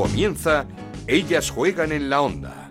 Comienza 0.00 0.64
Ellas 1.06 1.50
juegan 1.50 1.92
en 1.92 2.08
la 2.08 2.22
onda. 2.22 2.70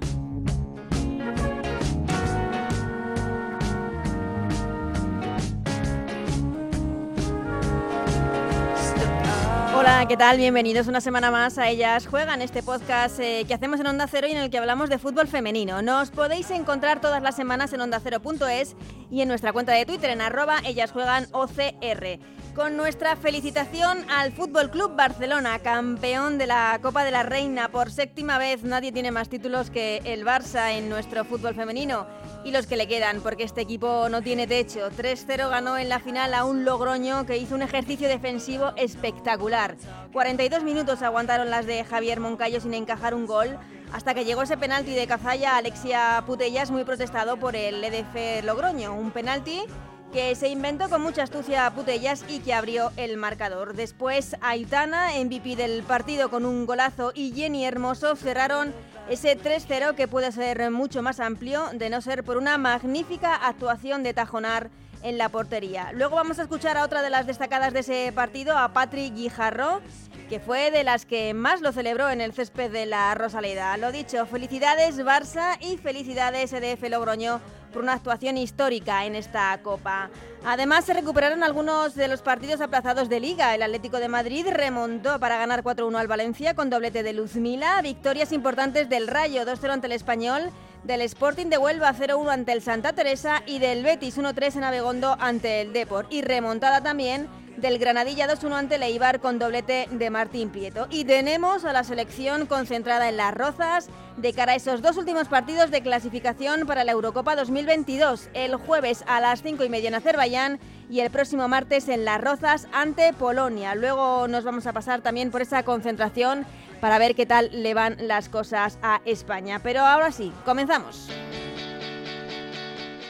Hola, 9.77 10.07
¿qué 10.07 10.17
tal? 10.17 10.37
Bienvenidos 10.37 10.87
una 10.87 11.01
semana 11.01 11.29
más 11.29 11.59
a 11.59 11.69
Ellas 11.69 12.07
Juegan, 12.07 12.41
este 12.41 12.63
podcast 12.63 13.19
eh, 13.19 13.45
que 13.47 13.53
hacemos 13.53 13.79
en 13.79 13.85
Onda 13.85 14.07
Cero 14.07 14.25
y 14.27 14.31
en 14.31 14.39
el 14.39 14.49
que 14.49 14.57
hablamos 14.57 14.89
de 14.89 14.97
fútbol 14.97 15.27
femenino. 15.27 15.83
Nos 15.83 16.09
podéis 16.09 16.49
encontrar 16.49 16.99
todas 16.99 17.21
las 17.21 17.35
semanas 17.35 17.71
en 17.73 17.81
ondacero.es 17.81 18.75
y 19.11 19.21
en 19.21 19.27
nuestra 19.27 19.53
cuenta 19.53 19.73
de 19.73 19.85
Twitter 19.85 20.09
en 20.09 20.21
arroba 20.21 20.61
Ellas 20.65 20.91
Juegan 20.91 21.27
OCR. 21.31 22.19
Con 22.55 22.75
nuestra 22.75 23.15
felicitación 23.15 24.09
al 24.09 24.33
Fútbol 24.33 24.69
Club 24.69 24.95
Barcelona, 24.95 25.59
campeón 25.59 26.37
de 26.37 26.47
la 26.47 26.79
Copa 26.81 27.05
de 27.05 27.11
la 27.11 27.23
Reina 27.23 27.69
por 27.69 27.89
séptima 27.89 28.37
vez. 28.37 28.63
Nadie 28.63 28.91
tiene 28.91 29.11
más 29.11 29.29
títulos 29.29 29.69
que 29.69 30.01
el 30.03 30.25
Barça 30.25 30.73
en 30.73 30.89
nuestro 30.89 31.23
fútbol 31.23 31.55
femenino 31.55 32.05
y 32.43 32.51
los 32.51 32.67
que 32.67 32.75
le 32.75 32.87
quedan, 32.87 33.21
porque 33.21 33.43
este 33.43 33.61
equipo 33.61 34.09
no 34.09 34.21
tiene 34.21 34.45
techo. 34.45 34.89
3-0 34.91 35.49
ganó 35.49 35.77
en 35.77 35.87
la 35.87 35.99
final 35.99 36.33
a 36.33 36.43
un 36.43 36.65
Logroño 36.65 37.25
que 37.25 37.37
hizo 37.37 37.55
un 37.55 37.61
ejercicio 37.61 38.09
defensivo 38.09 38.73
espectacular. 38.75 39.77
42 40.11 40.63
minutos 40.63 41.01
aguantaron 41.01 41.49
las 41.49 41.65
de 41.65 41.85
Javier 41.85 42.19
Moncayo 42.19 42.59
sin 42.59 42.73
encajar 42.73 43.13
un 43.13 43.25
gol, 43.25 43.57
hasta 43.93 44.13
que 44.13 44.25
llegó 44.25 44.41
ese 44.41 44.57
penalti 44.57 44.93
de 44.95 45.07
Cazalla 45.07 45.55
Alexia 45.55 46.23
Putellas, 46.25 46.71
muy 46.71 46.83
protestado 46.83 47.37
por 47.37 47.55
el 47.55 47.81
EDF 47.83 48.43
Logroño. 48.43 48.93
Un 48.93 49.11
penalti 49.11 49.63
que 50.11 50.33
se 50.35 50.49
inventó 50.49 50.89
con 50.89 51.01
mucha 51.01 51.23
astucia 51.23 51.69
Putellas 51.71 52.25
y 52.27 52.39
que 52.39 52.53
abrió 52.53 52.91
el 52.97 53.17
marcador. 53.17 53.75
Después 53.75 54.35
Aitana, 54.41 55.09
MVP 55.23 55.55
del 55.55 55.83
partido 55.83 56.29
con 56.29 56.45
un 56.45 56.65
golazo, 56.65 57.11
y 57.13 57.31
Jenny 57.33 57.65
Hermoso 57.65 58.15
cerraron 58.15 58.73
ese 59.09 59.37
3-0 59.37 59.95
que 59.95 60.07
puede 60.07 60.31
ser 60.31 60.71
mucho 60.71 61.01
más 61.01 61.19
amplio 61.19 61.65
de 61.73 61.89
no 61.89 62.01
ser 62.01 62.23
por 62.23 62.37
una 62.37 62.57
magnífica 62.57 63.35
actuación 63.35 64.03
de 64.03 64.13
Tajonar 64.13 64.69
en 65.03 65.17
la 65.17 65.29
portería. 65.29 65.91
Luego 65.93 66.15
vamos 66.15 66.39
a 66.39 66.43
escuchar 66.43 66.77
a 66.77 66.83
otra 66.83 67.01
de 67.01 67.09
las 67.09 67.25
destacadas 67.25 67.73
de 67.73 67.79
ese 67.79 68.11
partido, 68.13 68.57
a 68.57 68.73
Patrick 68.73 69.13
Guijarro, 69.13 69.81
que 70.29 70.39
fue 70.39 70.69
de 70.69 70.83
las 70.83 71.07
que 71.07 71.33
más 71.33 71.59
lo 71.61 71.71
celebró 71.71 72.07
en 72.11 72.21
el 72.21 72.33
césped 72.33 72.71
de 72.71 72.85
la 72.85 73.15
Rosaleda. 73.15 73.75
Lo 73.77 73.91
dicho, 73.91 74.27
felicidades 74.27 74.99
Barça 74.99 75.57
y 75.59 75.77
felicidades 75.77 76.53
EDF 76.53 76.87
Logroño 76.87 77.41
por 77.73 77.81
una 77.81 77.93
actuación 77.93 78.37
histórica 78.37 79.05
en 79.05 79.15
esta 79.15 79.59
Copa. 79.63 80.11
Además, 80.45 80.85
se 80.85 80.93
recuperaron 80.93 81.43
algunos 81.43 81.95
de 81.95 82.07
los 82.07 82.21
partidos 82.21 82.61
aplazados 82.61 83.09
de 83.09 83.19
Liga. 83.19 83.55
El 83.55 83.63
Atlético 83.63 83.97
de 83.97 84.07
Madrid 84.07 84.45
remontó 84.51 85.19
para 85.19 85.37
ganar 85.37 85.63
4-1 85.63 85.97
al 85.97 86.07
Valencia 86.07 86.53
con 86.53 86.69
doblete 86.69 87.01
de 87.01 87.13
Luzmila. 87.13 87.81
Victorias 87.81 88.31
importantes 88.31 88.87
del 88.87 89.07
Rayo, 89.07 89.45
2-0 89.45 89.71
ante 89.71 89.87
el 89.87 89.93
Español, 89.93 90.51
del 90.83 91.01
Sporting 91.01 91.47
de 91.47 91.57
Huelva 91.57 91.93
0-1 91.93 92.29
ante 92.29 92.51
el 92.51 92.61
Santa 92.61 92.93
Teresa 92.93 93.43
y 93.45 93.59
del 93.59 93.83
Betis 93.83 94.17
1-3 94.17 94.57
en 94.57 94.63
Abegondo 94.63 95.17
ante 95.19 95.61
el 95.61 95.73
Deport. 95.73 96.11
Y 96.11 96.21
remontada 96.21 96.81
también 96.81 97.27
del 97.57 97.77
Granadilla 97.77 98.27
2-1 98.27 98.53
ante 98.53 98.75
el 98.75 98.83
Eibar 98.83 99.19
con 99.19 99.37
doblete 99.37 99.87
de 99.91 100.09
Martín 100.09 100.49
Prieto. 100.49 100.87
Y 100.89 101.05
tenemos 101.05 101.65
a 101.65 101.73
la 101.73 101.83
selección 101.83 102.45
concentrada 102.45 103.09
en 103.09 103.17
las 103.17 103.33
Rozas 103.33 103.89
de 104.17 104.33
cara 104.33 104.53
a 104.53 104.55
esos 104.55 104.81
dos 104.81 104.97
últimos 104.97 105.27
partidos 105.27 105.71
de 105.71 105.81
clasificación 105.81 106.65
para 106.65 106.83
la 106.83 106.93
Eurocopa 106.93 107.35
2022. 107.35 108.29
El 108.33 108.55
jueves 108.55 109.03
a 109.07 109.19
las 109.19 109.41
5 109.41 109.63
y 109.63 109.69
media 109.69 109.89
en 109.89 109.95
Azerbaiyán 109.95 110.59
y 110.89 111.01
el 111.01 111.11
próximo 111.11 111.47
martes 111.47 111.87
en 111.87 112.03
Las 112.03 112.19
Rozas 112.19 112.67
ante 112.73 113.13
Polonia. 113.13 113.75
Luego 113.75 114.27
nos 114.27 114.43
vamos 114.43 114.65
a 114.65 114.73
pasar 114.73 115.01
también 115.01 115.29
por 115.29 115.41
esa 115.41 115.63
concentración 115.63 116.45
para 116.79 116.97
ver 116.97 117.15
qué 117.15 117.25
tal 117.25 117.49
le 117.51 117.73
van 117.73 117.97
las 117.99 118.29
cosas 118.29 118.79
a 118.81 119.01
España. 119.05 119.59
Pero 119.63 119.81
ahora 119.81 120.11
sí, 120.11 120.31
comenzamos. 120.45 121.09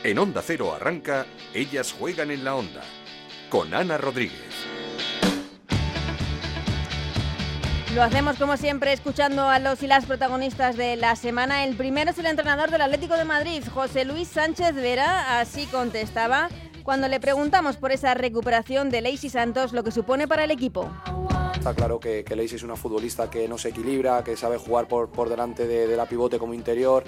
En 0.03 0.18
Onda 0.18 0.41
Cero 0.41 0.74
arranca 0.74 1.25
Ellas 1.53 1.91
juegan 1.91 2.31
en 2.31 2.44
la 2.44 2.56
onda 2.56 2.81
con 3.50 3.74
Ana 3.74 3.97
Rodríguez. 3.97 4.56
Lo 7.96 8.03
hacemos 8.03 8.38
como 8.38 8.56
siempre 8.56 8.94
escuchando 8.94 9.50
a 9.50 9.57
los 9.57 9.81
y 9.81 9.88
las 9.88 10.06
protagonistas 10.06 10.78
de 10.78 10.96
la 10.96 11.16
semana. 11.16 11.63
El 11.63 11.75
primero 11.75 12.12
es 12.12 12.19
el 12.19 12.28
entrenador 12.28 12.69
del 12.69 12.81
Atlético 12.81 13.18
de 13.18 13.25
Madrid, 13.25 13.63
José 13.74 14.06
Luis 14.06 14.28
Sánchez 14.28 14.75
Vera, 14.75 15.40
así 15.40 15.66
contestaba 15.66 16.50
cuando 16.89 17.07
le 17.07 17.19
preguntamos 17.19 17.77
por 17.77 17.91
esa 17.91 18.16
recuperación 18.16 18.89
de 18.89 19.01
Lacey 19.01 19.29
Santos, 19.29 19.73
lo 19.73 19.83
que 19.83 19.91
supone 19.91 20.27
para 20.27 20.45
el 20.45 20.50
equipo. 20.50 20.89
Está 21.53 21.75
claro 21.75 22.00
que, 22.00 22.23
que 22.23 22.33
es 22.33 22.63
una 22.63 22.75
futbolista 22.75 23.29
que 23.29 23.47
no 23.47 23.59
se 23.59 23.69
equilibra, 23.69 24.23
que 24.23 24.35
sabe 24.35 24.57
jugar 24.57 24.88
por, 24.88 25.11
por 25.11 25.29
delante 25.29 25.67
de, 25.67 25.95
la 25.95 26.07
pivote 26.07 26.39
como 26.39 26.55
interior, 26.55 27.03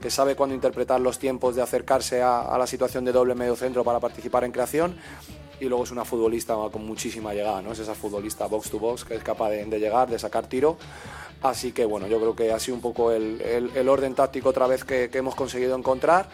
que 0.00 0.08
sabe 0.08 0.36
cuándo 0.36 0.54
interpretar 0.54 1.02
los 1.02 1.18
tiempos 1.18 1.54
de 1.54 1.60
acercarse 1.60 2.22
a, 2.22 2.56
la 2.56 2.66
situación 2.66 3.04
de 3.04 3.12
doble 3.12 3.34
medio 3.34 3.56
centro 3.56 3.84
para 3.84 4.00
participar 4.00 4.42
en 4.44 4.52
creación 4.52 4.96
y 5.60 5.66
luego 5.66 5.84
es 5.84 5.90
una 5.90 6.06
futbolista 6.06 6.54
con 6.72 6.86
muchísima 6.86 7.34
llegada, 7.34 7.60
¿no? 7.60 7.72
Es 7.72 7.78
esa 7.78 7.94
futbolista 7.94 8.46
box 8.46 8.70
to 8.70 8.78
box 8.78 9.04
que 9.04 9.16
es 9.16 9.22
capaz 9.22 9.50
de, 9.50 9.66
llegar, 9.78 10.08
de 10.08 10.18
sacar 10.18 10.46
tiro. 10.46 10.78
Así 11.42 11.72
que 11.72 11.84
bueno, 11.84 12.06
yo 12.06 12.18
creo 12.18 12.34
que 12.34 12.52
ha 12.52 12.58
sido 12.58 12.76
un 12.76 12.80
poco 12.80 13.12
el, 13.12 13.86
orden 13.86 14.14
táctico 14.14 14.48
otra 14.48 14.66
vez 14.66 14.82
que, 14.82 15.10
hemos 15.12 15.34
conseguido 15.34 15.76
encontrar 15.76 16.30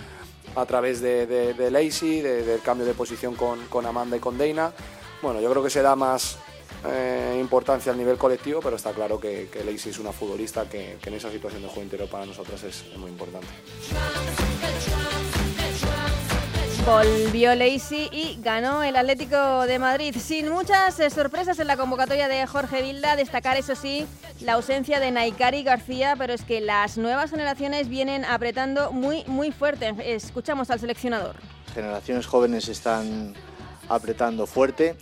a 0.55 0.67
través 0.67 1.01
de, 1.01 1.27
de, 1.27 1.55
de 1.55 1.71
Lacey, 1.71 2.21
del 2.21 2.61
cambio 2.61 2.87
de 2.87 2.95
posición 2.95 3.35
con, 3.35 3.67
con, 3.67 3.87
Amanda 3.87 4.17
y 4.17 4.21
con 4.21 4.39
Deina. 4.39 4.73
Bueno, 5.21 5.41
yo 5.41 5.51
creo 5.51 5.63
que 5.63 5.71
se 5.71 5.83
da 5.83 5.97
más 5.97 6.39
eh, 6.87 7.39
importancia 7.41 7.93
al 7.93 7.99
nivel 7.99 8.17
colectivo, 8.19 8.61
pero 8.61 8.77
está 8.77 8.93
claro 8.93 9.19
que, 9.21 9.49
que 9.53 9.65
Lacey 9.65 9.91
es 9.91 9.99
una 9.99 10.13
futbolista 10.13 10.69
que, 10.69 10.99
en 11.05 11.15
esa 11.15 11.31
situación 11.31 11.63
de 11.63 11.69
juego 11.69 11.83
interior 11.83 12.09
para 12.09 12.27
nosotros 12.27 12.63
es, 12.65 12.85
es 12.93 12.99
muy 12.99 13.11
importante. 13.11 13.49
Volvió 16.85 17.55
Lacey 17.55 18.09
y 18.11 18.39
ganó 18.43 18.83
el 18.83 18.97
Atlético 18.97 19.67
de 19.67 19.79
Madrid. 19.79 20.17
Sin 20.19 20.49
muchas 20.49 20.99
eh, 20.99 21.11
sorpresas 21.11 21.61
en 21.61 21.69
la 21.69 21.77
convocatoria 21.77 22.27
de 22.27 22.45
Jorge 22.47 22.83
Vilda, 22.83 23.15
destacar 23.15 23.57
eso 23.57 23.77
sí 23.77 24.05
la 24.41 24.55
ausencia 24.55 24.99
de 24.99 25.13
Naikari 25.13 25.63
García, 25.63 26.17
pero 26.19 26.33
es 26.33 26.43
que 26.43 26.61
las 26.61 26.99
nuevas 26.99 27.31
generaciones 27.31 27.89
vienen 27.89 28.25
apretando 28.25 28.91
muy, 28.91 29.23
muy 29.29 29.53
fuerte. 29.53 29.95
Escuchamos 30.05 30.71
al 30.71 30.81
seleccionador. 30.81 31.37
Generaciones 31.73 32.27
jóvenes 32.27 32.69
están 32.69 33.35
apretando 33.89 34.49
fuerte 34.49 34.97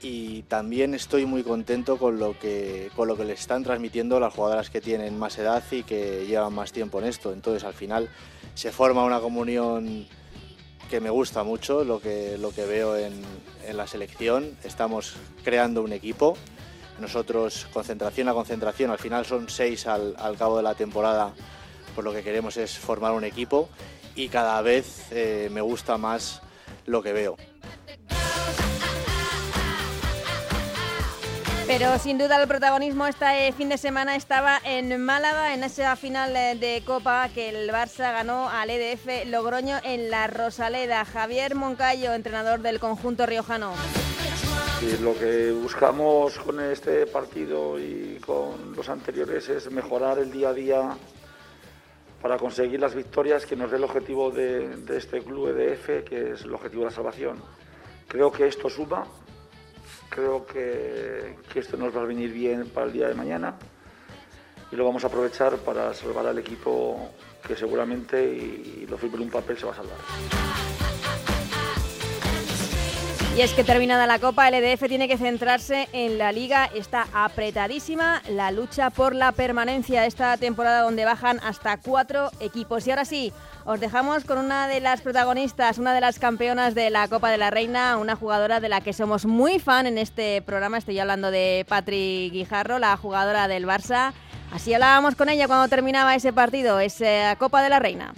y 0.00 0.42
también 0.42 0.94
estoy 0.94 1.26
muy 1.26 1.42
contento 1.42 1.98
con 1.98 2.20
lo 2.20 2.38
que 2.38 2.90
con 2.94 3.08
lo 3.08 3.16
que 3.16 3.24
le 3.24 3.32
están 3.32 3.64
transmitiendo 3.64 4.20
las 4.20 4.32
jugadoras 4.32 4.70
que 4.70 4.80
tienen 4.80 5.18
más 5.18 5.36
edad 5.38 5.62
y 5.72 5.82
que 5.82 6.26
llevan 6.26 6.54
más 6.54 6.70
tiempo 6.70 7.00
en 7.00 7.06
esto. 7.06 7.32
Entonces 7.32 7.64
al 7.64 7.74
final 7.74 8.08
se 8.54 8.70
forma 8.70 9.04
una 9.04 9.18
comunión 9.18 10.06
que 10.88 11.00
me 11.00 11.10
gusta 11.10 11.42
mucho 11.42 11.84
lo 11.84 12.00
que, 12.00 12.38
lo 12.38 12.52
que 12.52 12.64
veo 12.64 12.96
en, 12.96 13.12
en, 13.66 13.76
la 13.76 13.86
selección. 13.86 14.56
Estamos 14.64 15.14
creando 15.44 15.82
un 15.82 15.92
equipo. 15.92 16.36
Nosotros, 16.98 17.66
concentración 17.72 18.28
a 18.28 18.34
concentración, 18.34 18.90
al 18.90 18.98
final 18.98 19.24
son 19.24 19.48
seis 19.48 19.86
al, 19.86 20.14
al 20.18 20.36
cabo 20.36 20.56
de 20.56 20.62
la 20.62 20.74
temporada, 20.74 21.32
pues 21.94 22.04
lo 22.04 22.12
que 22.12 22.22
queremos 22.22 22.56
es 22.56 22.78
formar 22.78 23.12
un 23.12 23.24
equipo 23.24 23.68
y 24.14 24.28
cada 24.28 24.60
vez 24.62 25.06
eh, 25.10 25.48
me 25.50 25.60
gusta 25.60 25.96
más 25.96 26.42
lo 26.86 27.02
que 27.02 27.12
veo. 27.12 27.36
Pero 31.70 32.00
sin 32.00 32.18
duda 32.18 32.42
el 32.42 32.48
protagonismo 32.48 33.06
este 33.06 33.52
fin 33.52 33.68
de 33.68 33.78
semana 33.78 34.16
estaba 34.16 34.58
en 34.64 35.00
Málaga, 35.00 35.54
en 35.54 35.62
esa 35.62 35.94
final 35.94 36.34
de 36.34 36.82
Copa 36.84 37.28
que 37.32 37.48
el 37.48 37.70
Barça 37.70 38.12
ganó 38.12 38.48
al 38.48 38.70
EDF 38.70 39.26
Logroño 39.26 39.76
en 39.84 40.10
la 40.10 40.26
Rosaleda. 40.26 41.04
Javier 41.04 41.54
Moncayo, 41.54 42.12
entrenador 42.12 42.60
del 42.60 42.80
conjunto 42.80 43.24
riojano. 43.24 43.74
Lo 45.00 45.16
que 45.16 45.52
buscamos 45.52 46.40
con 46.40 46.58
este 46.58 47.06
partido 47.06 47.78
y 47.78 48.18
con 48.26 48.74
los 48.74 48.88
anteriores 48.88 49.48
es 49.48 49.70
mejorar 49.70 50.18
el 50.18 50.32
día 50.32 50.48
a 50.48 50.52
día 50.52 50.96
para 52.20 52.36
conseguir 52.36 52.80
las 52.80 52.96
victorias 52.96 53.46
que 53.46 53.54
nos 53.54 53.70
dé 53.70 53.76
el 53.76 53.84
objetivo 53.84 54.32
de, 54.32 54.76
de 54.76 54.98
este 54.98 55.22
club 55.22 55.56
EDF, 55.56 56.04
que 56.04 56.32
es 56.32 56.42
el 56.42 56.52
objetivo 56.52 56.82
de 56.82 56.90
la 56.90 56.96
salvación. 56.96 57.40
Creo 58.08 58.32
que 58.32 58.48
esto 58.48 58.68
suma, 58.68 59.06
creo 60.10 60.44
que, 60.44 61.36
que, 61.50 61.60
esto 61.60 61.76
nos 61.76 61.96
va 61.96 62.02
a 62.02 62.04
venir 62.04 62.32
bien 62.32 62.68
para 62.68 62.86
el 62.86 62.92
día 62.92 63.08
de 63.08 63.14
mañana 63.14 63.54
y 64.70 64.76
lo 64.76 64.84
vamos 64.84 65.02
a 65.04 65.06
aprovechar 65.06 65.56
para 65.58 65.94
salvar 65.94 66.26
al 66.26 66.38
equipo 66.38 67.10
que 67.46 67.56
seguramente, 67.56 68.22
y, 68.22 68.86
lo 68.88 68.98
firme 68.98 69.22
un 69.22 69.30
papel, 69.30 69.56
se 69.56 69.66
va 69.66 69.72
a 69.72 69.76
salvar. 69.76 69.98
Y 73.36 73.42
es 73.42 73.52
que 73.52 73.64
terminada 73.64 74.06
la 74.08 74.18
Copa, 74.18 74.48
el 74.48 74.54
EDF 74.54 74.88
tiene 74.88 75.06
que 75.06 75.16
centrarse 75.16 75.88
en 75.92 76.18
la 76.18 76.32
Liga. 76.32 76.68
Está 76.74 77.06
apretadísima 77.14 78.22
la 78.28 78.50
lucha 78.50 78.90
por 78.90 79.14
la 79.14 79.32
permanencia 79.32 80.04
esta 80.04 80.36
temporada 80.36 80.82
donde 80.82 81.04
bajan 81.04 81.40
hasta 81.42 81.76
cuatro 81.78 82.30
equipos. 82.40 82.86
Y 82.86 82.90
ahora 82.90 83.04
sí, 83.04 83.32
os 83.64 83.78
dejamos 83.78 84.24
con 84.24 84.38
una 84.38 84.66
de 84.66 84.80
las 84.80 85.00
protagonistas, 85.00 85.78
una 85.78 85.94
de 85.94 86.00
las 86.00 86.18
campeonas 86.18 86.74
de 86.74 86.90
la 86.90 87.06
Copa 87.08 87.30
de 87.30 87.38
la 87.38 87.50
Reina, 87.50 87.96
una 87.98 88.16
jugadora 88.16 88.58
de 88.58 88.68
la 88.68 88.80
que 88.80 88.92
somos 88.92 89.24
muy 89.24 89.58
fan 89.60 89.86
en 89.86 89.96
este 89.96 90.42
programa. 90.42 90.76
Estoy 90.76 90.98
hablando 90.98 91.30
de 91.30 91.64
Patri 91.68 92.30
Guijarro, 92.32 92.78
la 92.78 92.96
jugadora 92.96 93.46
del 93.46 93.64
Barça. 93.64 94.12
Así 94.52 94.74
hablábamos 94.74 95.14
con 95.14 95.28
ella 95.28 95.46
cuando 95.46 95.68
terminaba 95.68 96.16
ese 96.16 96.32
partido, 96.32 96.80
esa 96.80 97.36
Copa 97.36 97.62
de 97.62 97.68
la 97.68 97.78
Reina. 97.78 98.12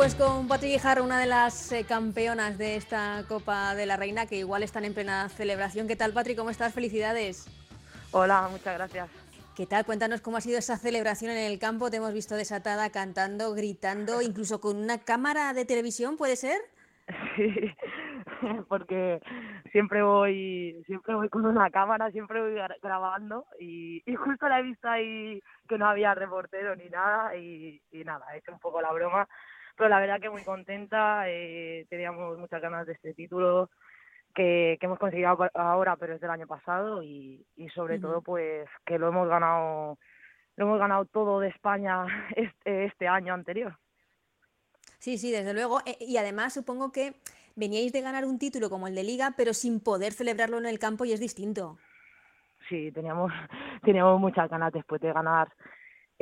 Pues 0.00 0.14
con 0.14 0.48
Patrick 0.48 0.72
Guijarro, 0.72 1.04
una 1.04 1.20
de 1.20 1.26
las 1.26 1.72
eh, 1.72 1.84
campeonas 1.86 2.56
de 2.56 2.76
esta 2.76 3.22
Copa 3.28 3.74
de 3.74 3.84
la 3.84 3.98
Reina, 3.98 4.24
que 4.24 4.36
igual 4.36 4.62
están 4.62 4.86
en 4.86 4.94
plena 4.94 5.28
celebración. 5.28 5.86
¿Qué 5.86 5.94
tal, 5.94 6.14
Patrick? 6.14 6.38
¿Cómo 6.38 6.48
estás? 6.48 6.72
Felicidades. 6.72 7.46
Hola, 8.10 8.48
muchas 8.50 8.78
gracias. 8.78 9.10
¿Qué 9.54 9.66
tal? 9.66 9.84
Cuéntanos 9.84 10.22
cómo 10.22 10.38
ha 10.38 10.40
sido 10.40 10.58
esa 10.58 10.78
celebración 10.78 11.32
en 11.32 11.52
el 11.52 11.58
campo. 11.58 11.90
Te 11.90 11.98
hemos 11.98 12.14
visto 12.14 12.34
desatada, 12.34 12.88
cantando, 12.88 13.52
gritando, 13.52 14.22
incluso 14.22 14.58
con 14.58 14.78
una 14.78 14.96
cámara 14.96 15.52
de 15.52 15.66
televisión, 15.66 16.16
¿puede 16.16 16.36
ser? 16.36 16.62
Sí, 17.36 17.74
porque 18.70 19.20
siempre 19.70 20.02
voy, 20.02 20.82
siempre 20.86 21.14
voy 21.14 21.28
con 21.28 21.44
una 21.44 21.68
cámara, 21.68 22.10
siempre 22.10 22.40
voy 22.40 22.54
grabando 22.82 23.44
y, 23.58 24.02
justo 24.16 24.48
la 24.48 24.60
he 24.60 24.62
visto 24.62 24.88
ahí 24.88 25.42
que 25.68 25.76
no 25.76 25.86
había 25.86 26.14
reportero 26.14 26.74
ni 26.74 26.88
nada 26.88 27.36
y, 27.36 27.82
y 27.92 28.02
nada, 28.02 28.24
he 28.32 28.38
hecho 28.38 28.52
un 28.52 28.60
poco 28.60 28.80
la 28.80 28.92
broma 28.92 29.28
pero 29.80 29.88
la 29.88 29.98
verdad 29.98 30.20
que 30.20 30.28
muy 30.28 30.44
contenta, 30.44 31.22
eh, 31.26 31.86
teníamos 31.88 32.36
muchas 32.36 32.60
ganas 32.60 32.86
de 32.86 32.92
este 32.92 33.14
título 33.14 33.70
que, 34.34 34.76
hemos 34.78 34.98
conseguido 34.98 35.38
ahora, 35.54 35.96
pero 35.96 36.12
es 36.14 36.20
del 36.20 36.28
año 36.28 36.46
pasado 36.46 37.02
y, 37.02 37.46
sobre 37.74 37.98
todo 37.98 38.20
pues 38.20 38.68
que 38.84 38.98
lo 38.98 39.08
hemos 39.08 39.26
ganado 39.26 39.96
lo 40.56 40.66
hemos 40.66 40.78
ganado 40.78 41.06
todo 41.06 41.40
de 41.40 41.48
España 41.48 42.04
este, 42.36 42.84
este 42.84 43.08
año 43.08 43.32
anterior. 43.32 43.78
Sí, 44.98 45.16
sí, 45.16 45.32
desde 45.32 45.54
luego. 45.54 45.80
Eh, 45.86 45.96
y 45.98 46.18
además 46.18 46.52
supongo 46.52 46.92
que 46.92 47.14
veníais 47.56 47.94
de 47.94 48.02
ganar 48.02 48.26
un 48.26 48.38
título 48.38 48.68
como 48.68 48.86
el 48.86 48.94
de 48.94 49.04
Liga, 49.04 49.32
pero 49.34 49.54
sin 49.54 49.80
poder 49.80 50.12
celebrarlo 50.12 50.58
en 50.58 50.66
el 50.66 50.78
campo 50.78 51.06
y 51.06 51.12
es 51.12 51.20
distinto. 51.20 51.78
Sí, 52.68 52.92
teníamos, 52.92 53.32
teníamos 53.82 54.20
muchas 54.20 54.50
ganas 54.50 54.74
después 54.74 55.00
de 55.00 55.10
ganar 55.10 55.48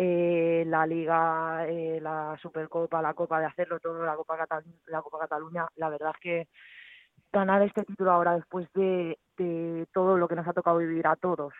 eh, 0.00 0.62
la 0.64 0.86
Liga, 0.86 1.66
eh, 1.66 1.98
la 2.00 2.38
Supercopa, 2.40 3.02
la 3.02 3.14
Copa 3.14 3.40
de 3.40 3.46
hacerlo 3.46 3.80
todo, 3.80 4.04
la 4.04 4.14
Copa, 4.14 4.38
la 4.86 5.02
Copa 5.02 5.18
Cataluña. 5.18 5.66
La 5.74 5.88
verdad 5.88 6.12
es 6.14 6.20
que 6.20 6.48
ganar 7.32 7.62
este 7.62 7.82
título 7.82 8.12
ahora 8.12 8.36
después 8.36 8.68
de, 8.74 9.18
todo 9.92 10.16
lo 10.16 10.28
que 10.28 10.36
nos 10.36 10.46
ha 10.46 10.52
tocado 10.52 10.78
vivir 10.78 11.06
a 11.06 11.16
todos 11.16 11.52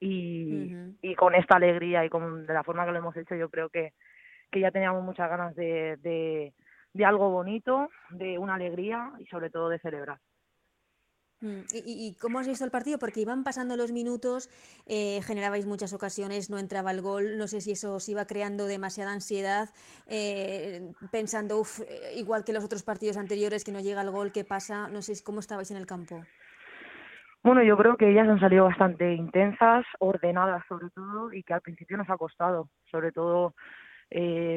y, 0.00 0.74
y 1.02 1.14
con 1.14 1.34
esta 1.34 1.56
alegría 1.56 2.04
y 2.04 2.08
con 2.08 2.46
de 2.46 2.54
la 2.54 2.62
forma 2.62 2.86
que 2.86 2.92
lo 2.92 2.98
hemos 2.98 3.16
hecho, 3.16 3.34
yo 3.34 3.50
creo 3.50 3.68
que, 3.68 3.92
que 4.50 4.60
ya 4.60 4.70
teníamos 4.70 5.04
muchas 5.04 5.28
ganas 5.28 5.54
de, 5.54 5.98
de, 5.98 6.54
de 6.94 7.04
algo 7.04 7.28
bonito, 7.28 7.90
de 8.10 8.38
una 8.38 8.54
alegría 8.54 9.12
y 9.18 9.26
sobre 9.26 9.50
todo 9.50 9.68
de 9.68 9.78
celebrar. 9.80 10.18
Mm, 11.42 11.62
¿Y, 11.74 12.14
cómo 12.20 12.38
has 12.38 12.46
visto 12.46 12.64
el 12.64 12.70
partido? 12.70 12.98
Porque 12.98 13.20
iban 13.20 13.42
pasando 13.42 13.76
los 13.76 13.90
minutos, 13.90 14.48
eh, 14.86 15.20
generabais 15.22 15.66
muchas 15.66 15.92
ocasiones, 15.92 16.50
no 16.50 16.58
entraba 16.58 16.92
el 16.92 17.02
gol, 17.02 17.36
no 17.36 17.48
sé 17.48 17.60
si 17.60 17.72
eso 17.72 17.94
os 17.96 18.08
iba 18.08 18.26
creando 18.26 18.66
demasiada 18.66 19.12
ansiedad, 19.12 19.68
eh, 20.06 20.92
pensando, 21.10 21.58
uff, 21.58 21.80
eh, 21.80 22.14
igual 22.14 22.44
que 22.44 22.52
los 22.52 22.64
otros 22.64 22.84
partidos 22.84 23.16
anteriores, 23.16 23.64
que 23.64 23.72
no 23.72 23.80
llega 23.80 24.02
el 24.02 24.10
gol, 24.10 24.30
¿qué 24.30 24.44
pasa? 24.44 24.88
No 24.88 25.02
sé 25.02 25.14
cómo 25.24 25.40
estabais 25.40 25.72
en 25.72 25.78
el 25.78 25.86
campo. 25.86 26.22
Bueno, 27.42 27.60
yo 27.64 27.76
creo 27.76 27.96
que 27.96 28.08
ellas 28.08 28.28
han 28.28 28.38
salido 28.38 28.66
bastante 28.66 29.12
intensas, 29.12 29.84
ordenadas 29.98 30.62
sobre 30.68 30.90
todo, 30.90 31.32
y 31.32 31.42
que 31.42 31.54
al 31.54 31.60
principio 31.60 31.96
nos 31.96 32.08
ha 32.08 32.16
costado, 32.16 32.68
sobre 32.88 33.10
todo 33.10 33.54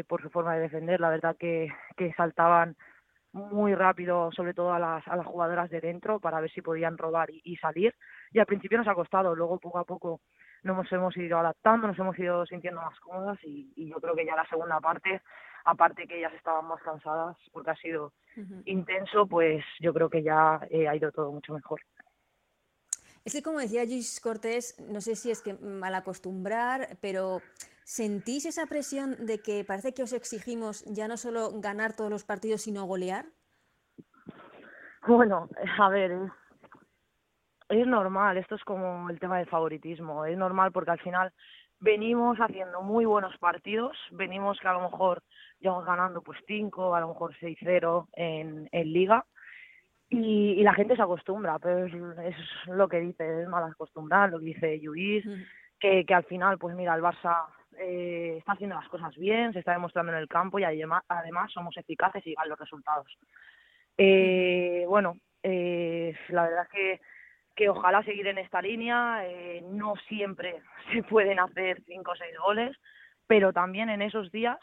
por 0.08 0.22
su 0.22 0.30
forma 0.30 0.54
de 0.56 0.64
defender. 0.64 1.00
La 1.00 1.10
verdad 1.10 1.38
que, 1.40 1.70
que 1.96 2.14
saltaban 2.14 2.76
muy 3.36 3.76
rápido, 3.76 4.32
sobre 4.32 4.54
todo 4.54 4.72
a 4.72 4.80
las, 4.80 5.06
a 5.08 5.18
las 5.18 5.26
jugadoras 5.26 5.70
de 5.70 5.82
dentro, 5.82 6.20
para 6.22 6.40
ver 6.40 6.50
si 6.52 6.62
podían 6.62 6.98
robar 6.98 7.30
y, 7.30 7.56
salir. 7.58 7.94
Y 8.32 8.40
al 8.40 8.46
principio 8.46 8.78
nos 8.78 8.88
ha 8.88 8.96
costado, 8.96 9.36
luego 9.36 9.60
poco 9.60 9.80
a 9.80 9.84
poco 9.84 10.22
nos 10.64 10.90
hemos 10.92 11.16
ido 11.18 11.38
adaptando, 11.38 11.88
nos 11.88 12.00
hemos 12.00 12.18
ido 12.18 12.46
sintiendo 12.46 12.82
más 12.82 12.98
cómodas 13.02 13.38
y, 13.44 13.72
yo 13.76 13.98
creo 14.00 14.16
que 14.16 14.26
ya 14.26 14.36
la 14.36 14.48
segunda 14.48 14.80
parte, 14.80 15.22
aparte 15.66 16.08
que 16.08 16.18
ellas 16.18 16.34
estaban 16.34 16.66
más 16.66 16.82
cansadas 16.82 17.36
porque 17.52 17.72
ha 17.72 17.76
sido 17.76 18.14
intenso, 18.64 19.28
pues 19.28 19.64
yo 19.82 19.94
creo 19.94 20.10
que 20.10 20.24
ya 20.24 20.62
eh, 20.70 20.88
ha 20.88 20.96
ido 20.96 21.12
todo 21.12 21.32
mucho 21.32 21.54
mejor. 21.54 21.82
Es 23.26 23.34
que 23.34 23.44
como 23.44 23.60
decía 23.60 23.84
Luis 23.84 24.22
Cortés, 24.22 24.80
no 24.80 25.02
sé 25.02 25.16
si 25.16 25.30
es 25.30 25.42
que 25.42 25.56
mal 25.56 25.94
acostumbrar, 25.94 26.98
pero 27.02 27.42
¿Sentís 27.86 28.48
esa 28.48 28.66
presión 28.66 29.28
de 29.28 29.44
que 29.44 29.64
parece 29.64 29.94
que 29.94 30.02
os 30.02 30.12
exigimos 30.12 30.84
ya 30.86 31.08
no 31.08 31.18
solo 31.18 31.52
ganar 31.62 31.96
todos 31.96 32.10
los 32.10 32.24
partidos, 32.24 32.64
sino 32.64 32.84
golear? 32.86 33.26
Bueno, 35.06 35.48
a 35.78 35.90
ver, 35.90 36.18
es, 37.70 37.86
normal, 37.86 38.38
esto 38.38 38.56
es 38.56 38.64
como 38.64 39.08
el 39.12 39.20
tema 39.20 39.38
del 39.38 39.48
favoritismo, 39.48 40.26
es 40.26 40.36
normal 40.36 40.72
porque 40.72 40.90
al 40.90 41.00
final 41.00 41.32
venimos 41.80 42.40
haciendo 42.40 42.82
muy 42.82 43.06
buenos 43.06 43.38
partidos, 43.38 43.96
venimos 44.10 44.60
que 44.60 44.68
a 44.68 44.74
lo 44.74 44.82
mejor 44.82 45.22
llevamos 45.60 45.86
ganando 45.86 46.24
pues 46.24 46.40
5, 46.48 46.96
a 46.96 47.02
lo 47.02 47.10
mejor 47.10 47.36
6-0 47.36 48.08
en, 48.14 48.68
en 48.72 48.94
liga 48.94 49.28
y, 50.10 50.64
la 50.64 50.74
gente 50.74 50.96
se 50.96 51.04
acostumbra, 51.04 51.60
pero 51.60 51.86
es, 51.86 52.36
lo 52.66 52.90
que 52.90 53.00
dice, 53.00 53.44
es 53.44 53.48
mal 53.48 53.64
acostumbrar, 53.64 54.32
lo 54.32 54.40
que 54.40 54.46
dice 54.46 54.80
Luis, 54.82 55.24
que, 55.80 56.04
que 56.04 56.14
al 56.16 56.24
final 56.24 56.58
pues 56.58 56.76
mira, 56.76 56.96
el 56.96 57.04
Barça 57.04 57.46
eh, 57.80 58.36
está 58.38 58.54
haciendo 58.54 58.76
las 58.76 58.88
cosas 58.90 59.16
bien, 59.16 59.54
se 59.54 59.60
está 59.60 59.74
demostrando 59.74 60.12
en 60.12 60.20
el 60.20 60.28
campo 60.28 60.60
y 60.60 60.64
además, 60.64 61.04
además 61.08 61.52
somos 61.52 61.76
eficaces 61.78 62.26
y 62.26 62.36
van 62.36 62.50
los 62.50 62.60
resultados. 62.60 63.08
Eh, 63.98 64.86
bueno, 64.88 65.18
eh, 65.44 66.16
la 66.30 66.44
verdad 66.44 66.68
que, 66.72 67.00
que 67.56 67.70
ojalá 67.70 68.04
seguir 68.04 68.28
en 68.28 68.38
esta 68.38 68.62
línea. 68.62 69.26
Eh, 69.26 69.64
no 69.66 69.96
siempre 70.08 70.62
se 70.94 71.04
pueden 71.04 71.40
hacer 71.40 71.82
cinco 71.86 72.12
o 72.12 72.16
seis 72.16 72.38
goles, 72.38 72.76
pero 73.28 73.54
también 73.54 73.90
en 73.90 74.02
esos 74.02 74.32
días 74.32 74.60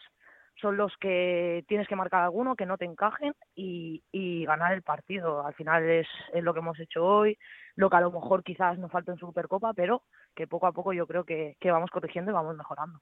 son 0.61 0.77
los 0.77 0.93
que 0.99 1.65
tienes 1.69 1.89
que 1.89 1.97
marcar 1.97 2.23
alguno 2.23 2.57
que 2.57 2.67
no 2.67 2.79
te 2.79 2.85
encajen 2.85 3.35
y, 3.55 4.03
y 4.13 4.45
ganar 4.45 4.73
el 4.73 4.83
partido. 4.83 5.47
Al 5.47 5.55
final 5.55 5.89
es, 5.89 6.07
es, 6.33 6.43
lo 6.45 6.53
que 6.53 6.61
hemos 6.61 6.79
hecho 6.79 7.05
hoy, 7.05 7.39
lo 7.75 7.91
que 7.91 7.97
a 7.97 8.01
lo 8.01 8.13
mejor 8.13 8.45
quizás 8.45 8.79
nos 8.79 8.93
falta 8.93 9.13
en 9.13 9.19
Supercopa, 9.19 9.73
pero 9.75 10.03
que 10.35 10.47
poco 10.47 10.67
a 10.67 10.73
poco 10.73 10.93
yo 10.93 11.07
creo 11.07 11.25
que, 11.25 11.57
que 11.61 11.71
vamos 11.71 11.91
corrigiendo 11.91 12.31
y 12.31 12.35
vamos 12.35 12.57
mejorando. 12.57 13.01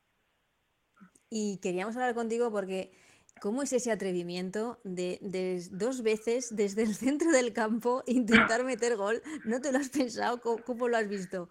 Y 1.28 1.60
queríamos 1.60 1.96
hablar 1.96 2.14
contigo 2.14 2.50
porque 2.50 2.92
¿cómo 3.40 3.62
es 3.62 3.72
ese 3.72 3.92
atrevimiento 3.92 4.80
de, 4.84 5.18
de, 5.22 5.62
dos 5.70 6.02
veces 6.02 6.54
desde 6.54 6.82
el 6.82 6.94
centro 6.94 7.30
del 7.30 7.52
campo 7.52 8.02
intentar 8.06 8.64
meter 8.64 8.96
gol? 8.96 9.22
¿No 9.44 9.60
te 9.60 9.72
lo 9.72 9.78
has 9.78 9.90
pensado? 9.90 10.40
¿Cómo, 10.40 10.88
lo 10.88 10.96
has 10.96 11.08
visto? 11.08 11.48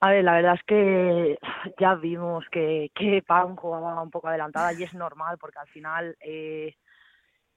A 0.00 0.10
ver, 0.10 0.24
la 0.24 0.34
verdad 0.34 0.54
es 0.54 0.62
que 0.64 1.38
ya 1.80 1.94
vimos 1.94 2.44
que, 2.50 2.90
que 2.94 3.22
Pan 3.26 3.56
jugaba 3.56 4.00
un 4.02 4.10
poco 4.10 4.28
adelantada 4.28 4.72
y 4.72 4.82
es 4.82 4.94
normal 4.94 5.38
porque 5.38 5.58
al 5.58 5.68
final 5.68 6.16
eh, 6.20 6.74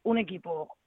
un 0.03 0.17
equipo 0.17 0.77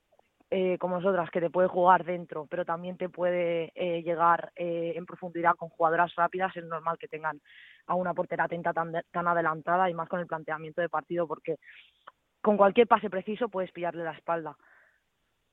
eh, 0.50 0.78
como 0.78 0.96
nosotras 0.96 1.30
que 1.30 1.40
te 1.40 1.50
puede 1.50 1.68
jugar 1.68 2.04
dentro, 2.04 2.46
pero 2.46 2.64
también 2.64 2.96
te 2.96 3.08
puede 3.08 3.73
eh, 3.75 4.02
llegar 4.02 4.52
eh, 4.54 4.92
en 4.94 5.06
profundidad 5.06 5.56
con 5.56 5.68
jugadoras 5.68 6.14
rápidas, 6.14 6.56
es 6.56 6.64
normal 6.64 6.96
que 6.99 7.08
tengan 7.08 7.40
a 7.87 7.94
una 7.94 8.14
portera 8.14 8.44
atenta 8.44 8.73
tan, 8.73 8.92
tan 9.11 9.26
adelantada 9.26 9.90
y 9.90 9.94
más 9.94 10.08
con 10.08 10.20
el 10.20 10.26
planteamiento 10.26 10.80
de 10.80 10.88
partido, 10.88 11.26
porque 11.26 11.56
con 12.40 12.56
cualquier 12.56 12.87
pase 12.87 13.11
preciso 13.11 13.49
puedes 13.49 13.73
pillarle 13.73 14.04
la 14.04 14.12
espalda. 14.12 14.56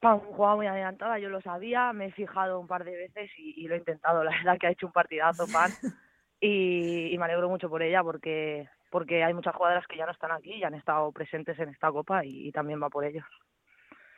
Pam, 0.01 0.19
jugaba 0.19 0.55
muy 0.55 0.67
adelantada, 0.67 1.19
yo 1.19 1.29
lo 1.29 1.41
sabía, 1.41 1.93
me 1.93 2.07
he 2.07 2.11
fijado 2.11 2.59
un 2.59 2.67
par 2.67 2.83
de 2.83 2.91
veces 2.97 3.31
y, 3.37 3.67
lo 3.67 3.75
he 3.75 3.77
intentado. 3.77 4.23
La 4.23 4.31
verdad 4.37 4.57
que 4.59 4.67
ha 4.67 4.71
hecho 4.71 4.87
un 4.87 4.91
partidazo, 4.91 5.45
Pan, 5.47 5.71
y, 6.41 7.15
me 7.17 7.25
alegro 7.25 7.47
mucho 7.47 7.69
por 7.69 7.81
ella 7.81 8.03
porque 8.03 8.67
porque 8.89 9.23
hay 9.23 9.33
muchas 9.33 9.55
jugadoras 9.55 9.87
que 9.87 9.95
ya 9.95 10.05
no 10.05 10.11
están 10.11 10.33
aquí 10.33 10.55
y 10.55 10.63
han 10.65 10.73
estado 10.73 11.13
presentes 11.13 11.57
en 11.59 11.69
esta 11.69 11.89
copa 11.89 12.25
y 12.25 12.51
también 12.51 12.81
va 12.83 12.89
por 12.89 13.05
ellos. 13.05 13.23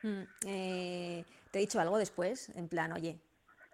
Mm, 0.03 0.23
eh, 0.47 1.23
¿Te 1.51 1.57
he 1.57 1.61
dicho 1.61 1.79
algo 1.79 1.97
después? 1.97 2.49
En 2.57 2.67
plan, 2.67 2.91
oye, 2.91 3.17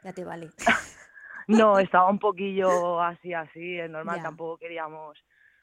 ya 0.03 0.13
te 0.13 0.23
vale. 0.23 0.49
no, 1.47 1.79
estaba 1.79 2.09
un 2.09 2.19
poquillo 2.19 3.01
así, 3.01 3.33
así, 3.33 3.79
es 3.79 3.89
normal, 3.89 4.21
tampoco 4.21 4.57
queríamos. 4.57 5.17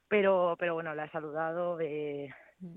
Pero, 0.08 0.56
pero 0.58 0.74
bueno, 0.74 0.94
la 0.94 1.04
he 1.04 1.10
saludado 1.10 1.78
eh, 1.80 2.32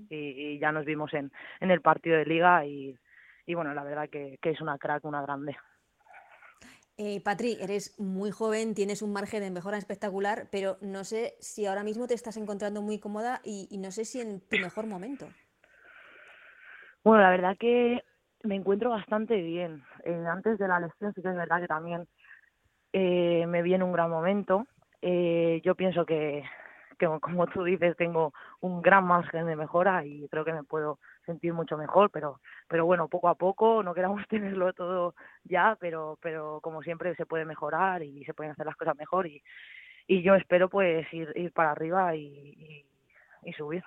y, 0.09 0.59
ya 0.59 0.71
nos 0.71 0.85
vimos 0.85 1.13
en, 1.13 1.31
en 1.59 1.71
el 1.71 1.81
partido 1.81 2.17
de 2.17 2.25
liga 2.25 2.65
y, 2.65 2.97
y 3.49 3.55
bueno, 3.55 3.73
la 3.73 3.83
verdad 3.83 4.09
que, 4.09 4.37
que 4.41 4.51
es 4.51 4.61
una 4.61 4.77
crack, 4.77 5.05
una 5.05 5.21
grande. 5.21 5.57
Eh, 6.97 7.21
Patri, 7.21 7.57
eres 7.59 7.99
muy 7.99 8.29
joven, 8.29 8.75
tienes 8.75 9.01
un 9.01 9.11
margen 9.11 9.41
de 9.41 9.51
mejora 9.51 9.77
espectacular, 9.77 10.47
pero 10.51 10.77
no 10.81 11.03
sé 11.03 11.35
si 11.39 11.65
ahora 11.65 11.83
mismo 11.83 12.07
te 12.07 12.13
estás 12.13 12.37
encontrando 12.37 12.81
muy 12.81 12.99
cómoda 12.99 13.41
y 13.43 13.75
no 13.79 13.91
sé 13.91 14.05
si 14.05 14.21
en 14.21 14.41
tu 14.41 14.57
mejor 14.57 14.85
momento. 14.85 15.27
Bueno, 17.03 17.23
la 17.23 17.29
verdad 17.29 17.57
que 17.57 18.03
me 18.43 18.55
encuentro 18.55 18.89
bastante 18.89 19.41
bien. 19.41 19.83
Eh, 20.03 20.25
antes 20.29 20.57
de 20.57 20.67
la 20.67 20.79
lesión 20.79 21.13
sí 21.13 21.21
que 21.21 21.29
es 21.29 21.35
verdad 21.35 21.61
que 21.61 21.67
también 21.67 22.07
eh, 22.93 23.45
me 23.47 23.61
viene 23.61 23.83
un 23.83 23.93
gran 23.93 24.09
momento. 24.09 24.65
Eh, 25.01 25.61
yo 25.63 25.75
pienso 25.75 26.05
que, 26.05 26.43
que, 26.97 27.07
como 27.21 27.47
tú 27.47 27.63
dices, 27.63 27.95
tengo 27.97 28.33
un 28.59 28.81
gran 28.81 29.05
margen 29.05 29.45
de 29.45 29.55
mejora 29.55 30.05
y 30.05 30.27
creo 30.29 30.43
que 30.45 30.53
me 30.53 30.63
puedo 30.63 30.99
sentir 31.29 31.53
mucho 31.53 31.77
mejor, 31.77 32.09
pero, 32.09 32.41
pero 32.67 32.85
bueno, 32.85 33.07
poco 33.07 33.29
a 33.29 33.35
poco, 33.35 33.83
no 33.83 33.93
queramos 33.93 34.21
tenerlo 34.29 34.73
todo 34.73 35.15
ya, 35.43 35.77
pero, 35.79 36.17
pero 36.21 36.59
como 36.61 36.81
siempre 36.81 37.15
se 37.15 37.25
puede 37.25 37.45
mejorar 37.45 38.01
y 38.03 38.25
se 38.25 38.33
pueden 38.33 38.53
hacer 38.53 38.65
las 38.65 38.75
cosas 38.75 38.97
mejor 38.97 39.27
y, 39.27 39.43
y 40.07 40.23
yo 40.23 40.33
espero 40.35 40.69
pues 40.69 41.05
ir, 41.13 41.31
ir 41.35 41.51
para 41.51 41.71
arriba 41.71 42.15
y, 42.15 42.85
y, 43.43 43.53
subir. 43.53 43.83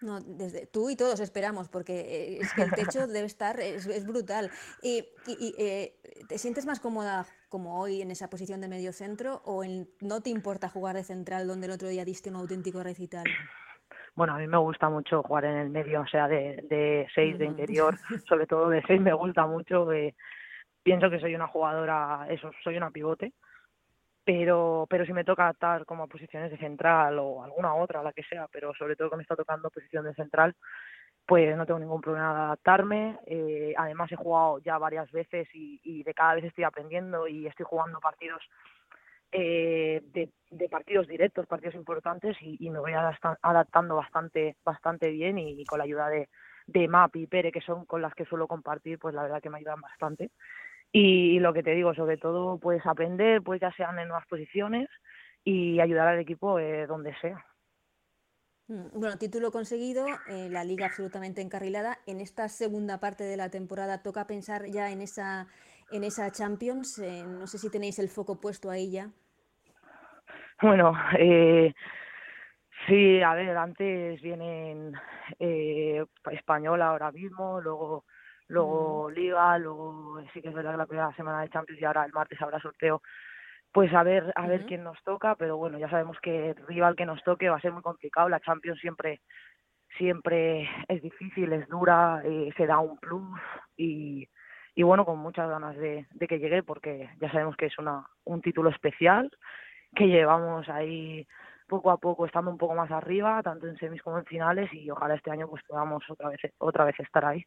No, 0.00 0.20
desde 0.20 0.66
tú 0.66 0.90
y 0.90 0.96
todos 0.96 1.18
esperamos, 1.20 1.68
porque 1.68 2.00
eh, 2.00 2.38
es 2.40 2.52
que 2.54 2.62
el 2.62 2.70
techo 2.70 3.06
debe 3.06 3.26
estar, 3.26 3.60
es, 3.60 3.86
es 3.86 4.06
brutal. 4.06 4.50
¿Y, 4.80 5.04
y 5.26 5.54
eh, 5.58 6.00
te 6.28 6.38
sientes 6.38 6.64
más 6.66 6.80
cómoda 6.80 7.26
como 7.48 7.80
hoy 7.80 8.00
en 8.00 8.10
esa 8.10 8.30
posición 8.30 8.60
de 8.60 8.68
medio 8.68 8.92
centro 8.92 9.42
o 9.44 9.64
en, 9.64 9.90
no 10.00 10.22
te 10.22 10.30
importa 10.30 10.68
jugar 10.68 10.96
de 10.96 11.04
central 11.04 11.46
donde 11.48 11.66
el 11.66 11.72
otro 11.72 11.88
día 11.88 12.04
diste 12.04 12.30
un 12.30 12.36
auténtico 12.36 12.82
recital? 12.82 13.24
Bueno, 14.18 14.34
a 14.34 14.38
mí 14.38 14.48
me 14.48 14.58
gusta 14.58 14.88
mucho 14.88 15.22
jugar 15.22 15.44
en 15.44 15.56
el 15.58 15.70
medio, 15.70 16.00
o 16.00 16.06
sea, 16.08 16.26
de, 16.26 16.64
de 16.68 17.06
seis, 17.14 17.38
de 17.38 17.44
interior, 17.44 17.96
sobre 18.28 18.48
todo 18.48 18.68
de 18.68 18.82
seis 18.82 19.00
me 19.00 19.12
gusta 19.12 19.46
mucho. 19.46 19.92
Eh, 19.92 20.16
pienso 20.82 21.08
que 21.08 21.20
soy 21.20 21.36
una 21.36 21.46
jugadora, 21.46 22.26
eso, 22.28 22.50
soy 22.64 22.76
una 22.76 22.90
pivote, 22.90 23.32
pero, 24.24 24.88
pero 24.90 25.06
si 25.06 25.12
me 25.12 25.22
toca 25.22 25.44
adaptar 25.44 25.84
como 25.84 26.02
a 26.02 26.08
posiciones 26.08 26.50
de 26.50 26.58
central 26.58 27.16
o 27.20 27.44
alguna 27.44 27.76
otra, 27.76 28.02
la 28.02 28.12
que 28.12 28.24
sea, 28.24 28.48
pero 28.50 28.74
sobre 28.74 28.96
todo 28.96 29.08
que 29.08 29.18
me 29.18 29.22
está 29.22 29.36
tocando 29.36 29.70
posición 29.70 30.04
de 30.04 30.14
central, 30.14 30.56
pues 31.24 31.56
no 31.56 31.64
tengo 31.64 31.78
ningún 31.78 32.00
problema 32.00 32.34
de 32.34 32.40
adaptarme. 32.40 33.20
Eh, 33.24 33.72
además 33.76 34.10
he 34.10 34.16
jugado 34.16 34.58
ya 34.58 34.78
varias 34.78 35.08
veces 35.12 35.46
y, 35.54 35.80
y 35.84 36.02
de 36.02 36.12
cada 36.12 36.34
vez 36.34 36.44
estoy 36.46 36.64
aprendiendo 36.64 37.28
y 37.28 37.46
estoy 37.46 37.66
jugando 37.68 38.00
partidos 38.00 38.42
eh, 39.32 40.02
de, 40.50 40.68
partidos 40.68 41.06
directos, 41.06 41.46
partidos 41.46 41.74
importantes 41.74 42.36
y, 42.40 42.70
me 42.70 42.78
voy 42.78 42.92
adaptando 42.94 43.96
bastante 43.96 44.56
bastante 44.64 45.10
bien 45.10 45.38
y, 45.38 45.64
con 45.64 45.78
la 45.78 45.84
ayuda 45.84 46.08
de, 46.08 46.28
de 46.66 46.88
Map 46.88 47.14
y 47.16 47.26
Pere, 47.26 47.52
que 47.52 47.60
son 47.60 47.84
con 47.84 48.02
las 48.02 48.14
que 48.14 48.24
suelo 48.24 48.46
compartir, 48.46 48.98
pues 48.98 49.14
la 49.14 49.22
verdad 49.22 49.42
que 49.42 49.50
me 49.50 49.58
ayudan 49.58 49.80
bastante. 49.80 50.30
Y, 50.92 51.38
lo 51.40 51.52
que 51.52 51.62
te 51.62 51.72
digo, 51.74 51.94
sobre 51.94 52.16
todo, 52.16 52.58
pues 52.58 52.84
aprender, 52.86 53.42
pues 53.42 53.60
ya 53.60 53.72
sean 53.72 53.98
en 53.98 54.08
nuevas 54.08 54.26
posiciones 54.26 54.88
y 55.44 55.80
ayudar 55.80 56.08
al 56.08 56.20
equipo 56.20 56.58
eh, 56.58 56.86
donde 56.86 57.14
sea. 57.20 57.44
Mm, 58.68 59.00
bueno, 59.00 59.16
título 59.18 59.50
conseguido, 59.50 60.06
eh, 60.28 60.48
la 60.50 60.64
liga 60.64 60.86
absolutamente 60.86 61.40
encarrilada. 61.40 61.98
En 62.06 62.20
esta 62.20 62.48
segunda 62.48 63.00
parte 63.00 63.24
de 63.24 63.36
la 63.36 63.50
temporada 63.50 64.02
toca 64.02 64.26
pensar 64.26 64.66
ya 64.66 64.90
en 64.90 65.00
esa 65.00 65.46
en 65.90 66.04
esa 66.04 66.30
Champions. 66.30 66.98
Eh, 66.98 67.24
no 67.26 67.46
sé 67.46 67.58
si 67.58 67.70
tenéis 67.70 67.98
el 67.98 68.08
foco 68.08 68.40
puesto 68.40 68.70
a 68.70 68.76
ella. 68.76 69.10
Bueno, 70.60 70.92
eh, 71.18 71.72
sí, 72.86 73.22
a 73.22 73.34
ver, 73.34 73.56
antes 73.56 74.20
vienen 74.20 74.92
eh, 75.38 76.04
Española 76.32 76.88
ahora 76.88 77.12
mismo, 77.12 77.60
luego 77.60 78.04
luego 78.48 79.10
Liga, 79.10 79.58
luego 79.58 80.22
sí 80.32 80.40
que 80.40 80.48
es 80.48 80.54
verdad 80.54 80.72
que 80.72 80.78
la 80.78 80.86
primera 80.86 81.14
semana 81.14 81.42
de 81.42 81.50
Champions 81.50 81.80
y 81.80 81.84
ahora 81.84 82.04
el 82.04 82.12
martes 82.12 82.40
habrá 82.40 82.58
sorteo. 82.60 83.02
Pues 83.70 83.92
a 83.92 84.02
ver, 84.02 84.32
a 84.34 84.46
ver 84.46 84.64
quién 84.64 84.82
nos 84.82 85.00
toca, 85.04 85.34
pero 85.34 85.58
bueno, 85.58 85.78
ya 85.78 85.90
sabemos 85.90 86.16
que 86.22 86.50
el 86.50 86.66
rival 86.66 86.96
que 86.96 87.04
nos 87.04 87.22
toque 87.22 87.50
va 87.50 87.56
a 87.56 87.60
ser 87.60 87.72
muy 87.72 87.82
complicado. 87.82 88.28
La 88.28 88.40
Champions 88.40 88.80
siempre 88.80 89.20
siempre 89.96 90.68
es 90.88 91.02
difícil, 91.02 91.52
es 91.52 91.68
dura, 91.68 92.22
eh, 92.24 92.52
se 92.56 92.66
da 92.66 92.78
un 92.78 92.98
plus 92.98 93.38
y, 93.76 94.28
y 94.78 94.84
bueno, 94.84 95.04
con 95.04 95.18
muchas 95.18 95.50
ganas 95.50 95.76
de, 95.76 96.06
que 96.28 96.38
llegue 96.38 96.62
porque 96.62 97.10
ya 97.20 97.28
sabemos 97.32 97.56
que 97.56 97.66
es 97.66 97.76
una, 97.80 98.06
un 98.22 98.40
título 98.40 98.70
especial, 98.70 99.28
que 99.92 100.06
llevamos 100.06 100.68
ahí 100.68 101.26
poco 101.66 101.90
a 101.90 101.96
poco 101.96 102.26
estando 102.26 102.48
un 102.48 102.58
poco 102.58 102.76
más 102.76 102.88
arriba, 102.92 103.42
tanto 103.42 103.66
en 103.66 103.76
semis 103.78 104.00
como 104.02 104.18
en 104.18 104.24
finales 104.24 104.72
y 104.72 104.88
ojalá 104.88 105.16
este 105.16 105.32
año 105.32 105.48
pues 105.48 105.64
podamos 105.66 106.08
otra 106.08 106.28
vez, 106.28 106.38
otra 106.58 106.84
vez 106.84 106.94
estar 107.00 107.24
ahí. 107.24 107.44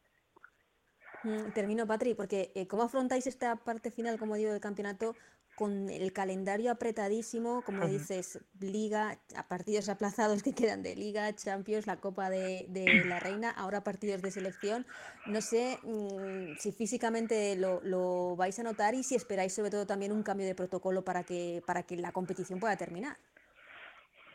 Mm, 1.24 1.52
termino, 1.52 1.86
Patri, 1.86 2.14
porque 2.14 2.50
eh, 2.54 2.66
¿cómo 2.66 2.82
afrontáis 2.82 3.26
esta 3.26 3.56
parte 3.56 3.90
final, 3.90 4.18
como 4.18 4.34
digo, 4.36 4.50
del 4.50 4.60
campeonato 4.60 5.14
con 5.54 5.90
el 5.90 6.12
calendario 6.12 6.70
apretadísimo, 6.70 7.62
como 7.62 7.86
dices, 7.86 8.40
Liga, 8.58 9.18
a 9.36 9.48
partidos 9.48 9.88
aplazados 9.90 10.42
que 10.42 10.54
quedan 10.54 10.82
de 10.82 10.96
Liga, 10.96 11.34
Champions, 11.36 11.86
la 11.86 12.00
Copa 12.00 12.30
de, 12.30 12.66
la 13.06 13.20
Reina, 13.20 13.50
ahora 13.50 13.84
partidos 13.84 14.22
de 14.22 14.30
selección. 14.30 14.86
No 15.26 15.42
sé 15.42 15.78
mm, 15.82 16.56
si 16.58 16.72
físicamente 16.72 17.54
lo, 17.56 17.82
lo, 17.82 18.34
vais 18.34 18.58
a 18.58 18.62
notar 18.62 18.94
y 18.94 19.02
si 19.02 19.14
esperáis 19.14 19.52
sobre 19.52 19.70
todo 19.70 19.86
también 19.86 20.12
un 20.12 20.22
cambio 20.22 20.46
de 20.46 20.54
protocolo 20.54 21.04
para 21.04 21.22
que, 21.22 21.62
para 21.66 21.82
que 21.82 21.96
la 21.96 22.12
competición 22.12 22.58
pueda 22.58 22.76
terminar 22.76 23.18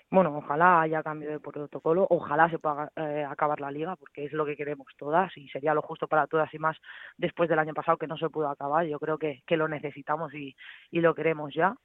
bueno, 0.09 0.35
ojalá 0.37 0.81
haya 0.81 1.03
cambio 1.03 1.29
de 1.29 1.39
protocolo, 1.39 2.07
ojalá 2.09 2.49
se 2.49 2.59
pueda 2.59 2.91
eh, 2.95 3.25
acabar 3.29 3.59
la 3.59 3.71
liga, 3.71 3.95
porque 3.95 4.25
es 4.25 4.33
lo 4.33 4.45
que 4.45 4.55
queremos 4.55 4.87
todas 4.97 5.35
y 5.37 5.49
sería 5.49 5.73
lo 5.73 5.81
justo 5.81 6.07
para 6.07 6.27
todas 6.27 6.53
y 6.53 6.59
más 6.59 6.77
después 7.17 7.49
del 7.49 7.59
año 7.59 7.73
pasado 7.73 7.97
que 7.97 8.07
no 8.07 8.17
se 8.17 8.29
pudo 8.29 8.49
acabar. 8.49 8.85
Yo 8.85 8.99
creo 8.99 9.17
que, 9.17 9.43
que 9.45 9.57
lo 9.57 9.67
necesitamos 9.67 10.33
y, 10.33 10.55
y 10.91 11.01
lo 11.01 11.13
queremos 11.13 11.53
ya. 11.53 11.75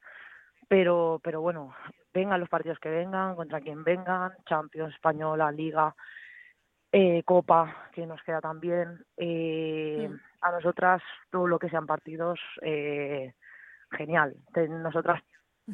Pero, 0.68 1.20
pero 1.22 1.40
bueno, 1.40 1.74
vengan 2.14 2.40
los 2.40 2.48
partidos 2.48 2.78
que 2.78 2.88
vengan, 2.88 3.34
contra 3.34 3.60
quien 3.60 3.82
vengan, 3.84 4.32
Champions, 4.46 4.94
Española, 4.94 5.50
Liga, 5.50 5.94
eh, 6.92 7.22
Copa, 7.24 7.88
que 7.92 8.06
nos 8.06 8.22
queda 8.22 8.40
también. 8.40 9.04
Eh, 9.16 10.08
A 10.40 10.50
nosotras, 10.52 11.02
todo 11.30 11.46
lo 11.46 11.58
que 11.58 11.68
sean 11.68 11.86
partidos, 11.86 12.38
eh, 12.62 13.34
genial. 13.90 14.34
Nosotras 14.68 15.22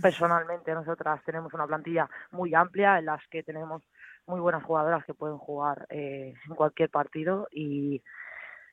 personalmente 0.01 0.75
nosotras 0.75 1.23
tenemos 1.25 1.53
una 1.55 1.67
plantilla 1.67 2.09
muy 2.31 2.55
amplia 2.55 2.99
en 2.99 3.07
las 3.07 3.27
que 3.29 3.43
tenemos 3.43 3.83
muy 4.27 4.41
buenas 4.41 4.63
jugadoras 4.65 5.05
que 5.05 5.15
pueden 5.15 5.39
jugar 5.39 5.87
eh, 5.91 6.35
en 6.49 6.55
cualquier 6.55 6.91
partido 6.91 7.49
y, 7.51 8.03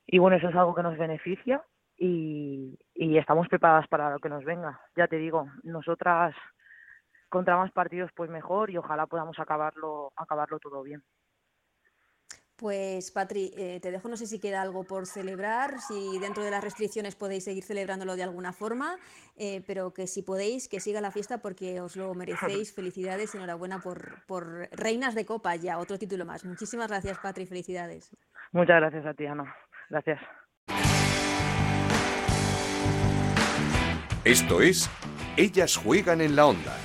y 0.05 0.19
bueno, 0.19 0.37
eso 0.37 0.49
es 0.49 0.55
algo 0.55 0.75
que 0.75 0.83
nos 0.83 0.97
beneficia 0.97 1.63
y, 1.97 2.77
y 2.93 3.17
estamos 3.17 3.47
preparadas 3.47 3.87
para 3.87 4.11
lo 4.11 4.19
que 4.19 4.29
nos 4.29 4.43
venga. 4.43 4.81
Ya 4.95 5.07
te 5.07 5.17
digo, 5.17 5.47
nosotras 5.63 6.35
contra 7.29 7.57
más 7.57 7.71
partidos 7.71 8.11
pues 8.15 8.29
mejor 8.29 8.69
y 8.69 8.77
ojalá 8.77 9.07
podamos 9.07 9.39
acabarlo, 9.39 10.11
acabarlo 10.15 10.59
todo 10.59 10.83
bien. 10.83 11.03
Pues 12.55 13.11
Patri, 13.11 13.51
eh, 13.57 13.79
te 13.81 13.91
dejo, 13.91 14.07
no 14.07 14.15
sé 14.15 14.27
si 14.27 14.39
queda 14.39 14.61
algo 14.61 14.85
por 14.85 15.07
celebrar, 15.07 15.81
si 15.81 16.19
dentro 16.19 16.41
de 16.41 16.51
las 16.51 16.63
restricciones 16.63 17.15
podéis 17.15 17.43
seguir 17.43 17.63
celebrándolo 17.63 18.15
de 18.15 18.23
alguna 18.23 18.53
forma, 18.53 18.97
eh, 19.35 19.61
pero 19.67 19.93
que 19.93 20.07
si 20.07 20.21
podéis, 20.21 20.69
que 20.69 20.79
siga 20.79 21.01
la 21.01 21.11
fiesta 21.11 21.39
porque 21.39 21.81
os 21.81 21.97
lo 21.97 22.13
merecéis. 22.13 22.73
Felicidades 22.73 23.33
y 23.33 23.37
enhorabuena 23.37 23.79
por, 23.79 24.23
por 24.25 24.69
Reinas 24.71 25.15
de 25.15 25.25
Copa 25.25 25.55
ya, 25.57 25.79
otro 25.79 25.99
título 25.99 26.25
más. 26.25 26.45
Muchísimas 26.45 26.87
gracias 26.87 27.17
Patri, 27.19 27.45
felicidades. 27.45 28.15
Muchas 28.53 28.77
gracias 28.79 29.05
a 29.05 29.13
ti, 29.13 29.25
Ana. 29.25 29.53
Gracias. 29.89 30.21
Esto 34.23 34.61
es 34.61 34.89
Ellas 35.35 35.75
juegan 35.75 36.21
en 36.21 36.35
la 36.37 36.47
onda, 36.47 36.77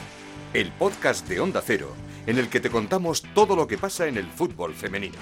el 0.53 0.73
podcast 0.73 1.29
de 1.29 1.41
Onda 1.41 1.63
Cero 1.65 1.95
en 2.27 2.39
el 2.39 2.49
que 2.49 2.61
te 2.61 2.71
contamos 2.71 3.23
todo 3.35 3.57
lo 3.57 3.67
que 3.67 3.79
pasa 3.79 4.07
en 4.07 4.17
el 4.17 4.27
fútbol 4.27 4.75
femenino. 4.75 5.19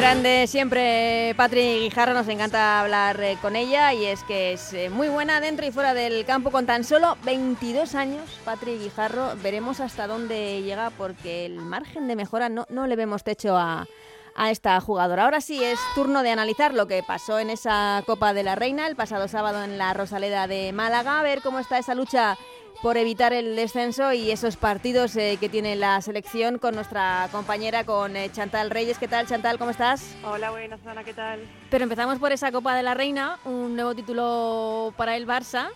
Grande 0.00 0.46
siempre 0.46 1.34
Patri 1.36 1.80
Guijarro, 1.80 2.14
nos 2.14 2.26
encanta 2.26 2.80
hablar 2.80 3.20
eh, 3.20 3.36
con 3.42 3.54
ella 3.54 3.92
y 3.92 4.06
es 4.06 4.24
que 4.24 4.54
es 4.54 4.72
eh, 4.72 4.88
muy 4.88 5.08
buena 5.10 5.42
dentro 5.42 5.66
y 5.66 5.72
fuera 5.72 5.92
del 5.92 6.24
campo 6.24 6.50
con 6.50 6.64
tan 6.64 6.84
solo 6.84 7.18
22 7.24 7.94
años. 7.94 8.40
Patri 8.42 8.78
Guijarro, 8.78 9.34
veremos 9.42 9.78
hasta 9.80 10.06
dónde 10.06 10.62
llega 10.62 10.88
porque 10.88 11.44
el 11.44 11.56
margen 11.56 12.08
de 12.08 12.16
mejora 12.16 12.48
no, 12.48 12.64
no 12.70 12.86
le 12.86 12.96
vemos 12.96 13.24
techo 13.24 13.58
a, 13.58 13.86
a 14.34 14.50
esta 14.50 14.80
jugadora. 14.80 15.24
Ahora 15.24 15.42
sí 15.42 15.62
es 15.62 15.78
turno 15.94 16.22
de 16.22 16.30
analizar 16.30 16.72
lo 16.72 16.86
que 16.86 17.02
pasó 17.02 17.38
en 17.38 17.50
esa 17.50 18.02
Copa 18.06 18.32
de 18.32 18.42
la 18.42 18.54
Reina 18.54 18.86
el 18.86 18.96
pasado 18.96 19.28
sábado 19.28 19.62
en 19.62 19.76
la 19.76 19.92
Rosaleda 19.92 20.46
de 20.46 20.72
Málaga, 20.72 21.20
a 21.20 21.22
ver 21.22 21.42
cómo 21.42 21.58
está 21.58 21.78
esa 21.78 21.94
lucha 21.94 22.38
por 22.82 22.96
evitar 22.96 23.32
el 23.32 23.56
descenso 23.56 24.12
y 24.12 24.30
esos 24.30 24.56
partidos 24.56 25.14
eh, 25.16 25.36
que 25.38 25.48
tiene 25.48 25.76
la 25.76 26.00
selección 26.00 26.58
con 26.58 26.74
nuestra 26.74 27.28
compañera, 27.30 27.84
con 27.84 28.16
eh, 28.16 28.30
Chantal 28.32 28.70
Reyes. 28.70 28.98
¿Qué 28.98 29.08
tal, 29.08 29.26
Chantal? 29.26 29.58
¿Cómo 29.58 29.70
estás? 29.70 30.16
Hola, 30.24 30.50
buenas, 30.50 30.84
Ana, 30.86 31.04
¿qué 31.04 31.12
tal? 31.12 31.40
Pero 31.70 31.84
empezamos 31.84 32.18
por 32.18 32.32
esa 32.32 32.50
Copa 32.50 32.74
de 32.74 32.82
la 32.82 32.94
Reina, 32.94 33.38
un 33.44 33.74
nuevo 33.74 33.94
título 33.94 34.94
para 34.96 35.16
el 35.16 35.26
Barça, 35.26 35.68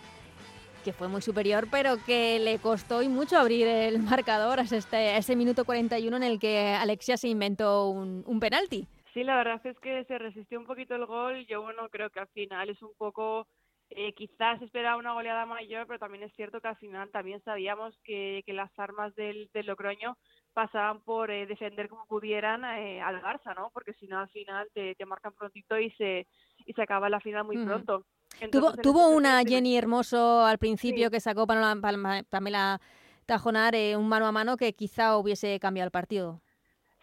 que 0.83 0.93
fue 0.93 1.07
muy 1.07 1.21
superior, 1.21 1.67
pero 1.69 1.97
que 2.03 2.39
le 2.39 2.57
costó 2.57 3.03
y 3.03 3.07
mucho 3.07 3.37
abrir 3.37 3.67
el 3.67 3.99
marcador 4.03 4.59
a, 4.59 4.63
este, 4.63 5.17
ese 5.17 5.35
minuto 5.35 5.63
41 5.63 6.17
en 6.17 6.23
el 6.23 6.39
que 6.39 6.69
Alexia 6.69 7.17
se 7.17 7.27
inventó 7.27 7.89
un, 7.89 8.23
un 8.25 8.39
penalti. 8.39 8.87
Sí, 9.13 9.23
la 9.23 9.37
verdad 9.37 9.61
es 9.63 9.79
que 9.79 10.03
se 10.05 10.17
resistió 10.17 10.59
un 10.59 10.65
poquito 10.65 10.95
el 10.95 11.05
gol. 11.05 11.45
Yo, 11.45 11.61
bueno, 11.61 11.87
creo 11.89 12.09
que 12.09 12.19
al 12.19 12.27
final 12.29 12.69
es 12.69 12.81
un 12.81 12.91
poco 12.97 13.47
eh, 13.95 14.13
quizás 14.13 14.61
esperaba 14.61 14.97
una 14.97 15.13
goleada 15.13 15.45
mayor, 15.45 15.87
pero 15.87 15.99
también 15.99 16.23
es 16.23 16.33
cierto 16.35 16.59
que 16.61 16.67
al 16.67 16.77
final 16.77 17.09
también 17.11 17.41
sabíamos 17.43 17.97
que, 18.03 18.43
que 18.45 18.53
las 18.53 18.69
armas 18.77 19.15
del, 19.15 19.49
del 19.53 19.65
Logroño 19.65 20.17
pasaban 20.53 21.01
por 21.01 21.31
eh, 21.31 21.45
defender 21.45 21.89
como 21.89 22.05
pudieran 22.05 22.63
eh, 22.65 23.01
al 23.01 23.21
Barça, 23.21 23.55
¿no? 23.55 23.71
Porque 23.73 23.93
si 23.93 24.07
no 24.07 24.19
al 24.19 24.29
final 24.29 24.67
te, 24.73 24.95
te 24.95 25.05
marcan 25.05 25.33
prontito 25.33 25.77
y 25.79 25.89
se 25.91 26.27
y 26.65 26.73
se 26.73 26.81
acaba 26.81 27.09
la 27.09 27.19
final 27.19 27.43
muy 27.45 27.57
Ujú. 27.57 27.65
pronto. 27.65 28.05
Tuvo, 28.51 28.71
en 28.71 28.81
tuvo 28.81 29.09
una 29.09 29.41
Jenny 29.43 29.77
Hermoso 29.77 30.45
al 30.45 30.57
principio 30.57 31.05
Sí. 31.07 31.11
que 31.11 31.19
sacó 31.19 31.47
Pamela, 31.47 31.75
Palma- 31.81 32.23
Pamela 32.29 32.81
Tajonar 33.25 33.75
eh, 33.75 33.95
un 33.95 34.07
mano 34.09 34.27
a 34.27 34.31
mano 34.31 34.57
que 34.57 34.73
quizá 34.73 35.17
hubiese 35.17 35.59
cambiado 35.59 35.85
el 35.87 35.91
partido. 35.91 36.41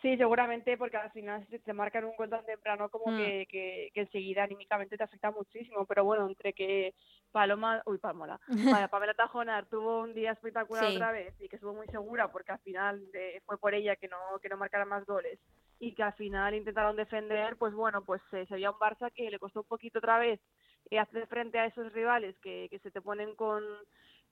Sí, 0.02 0.16
seguramente, 0.16 0.76
porque 0.76 0.97
al 0.97 1.12
final 1.12 1.47
si 1.49 1.61
te 1.61 1.73
marcan 1.73 2.04
un 2.04 2.16
gol 2.16 2.28
tan 2.28 2.44
temprano 2.44 2.90
como 2.90 3.12
Mm. 3.12 3.16
que, 3.16 3.47
que, 3.49 3.90
que 3.94 4.00
enseguida 4.00 4.42
anímicamente 4.42 4.97
te 4.97 5.04
afecta 5.04 5.30
muchísimo. 5.30 5.87
Pero 5.87 6.04
bueno, 6.04 6.26
entre 6.28 6.52
que 6.54 6.94
Paloma, 7.30 7.82
uy, 7.87 7.99
Palmola, 7.99 8.40
Pamela 8.90 9.14
Tajonar 9.14 9.66
tuvo 9.68 10.00
un 10.02 10.12
día 10.14 10.32
espectacular 10.32 10.87
Sí. 10.87 10.97
otra 10.97 11.12
vez 11.12 11.35
y 11.40 11.49
que 11.49 11.56
estuvo 11.56 11.75
muy 11.75 11.87
segura 11.88 12.32
porque 12.32 12.52
al 12.52 12.59
final 12.61 13.00
eh, 13.14 13.40
fue 13.47 13.59
por 13.59 13.75
ella 13.75 13.94
que 13.97 14.09
no, 14.09 14.18
que 14.42 14.49
no 14.49 14.56
marcara 14.56 14.85
más 14.85 15.06
goles 15.06 15.38
y 15.78 15.94
que 15.94 16.02
al 16.02 16.14
final 16.14 16.54
intentaron 16.54 16.97
defender, 16.97 17.56
pues 17.56 17.73
bueno, 17.75 18.04
pues 18.04 18.23
eh, 18.32 18.44
se 18.47 18.54
veía 18.54 18.71
un 18.73 18.78
Barça 18.78 19.12
que 19.14 19.30
le 19.30 19.38
costó 19.38 19.61
un 19.61 19.66
poquito 19.68 19.99
otra 20.00 20.18
vez 20.18 20.40
eh, 20.90 20.99
hacer 20.99 21.26
frente 21.28 21.59
a 21.61 21.66
esos 21.66 21.92
rivales 21.92 22.37
que, 22.40 22.68
que 22.71 22.78
se 22.80 22.90
te 22.90 23.00
ponen 23.02 23.35
con 23.37 23.62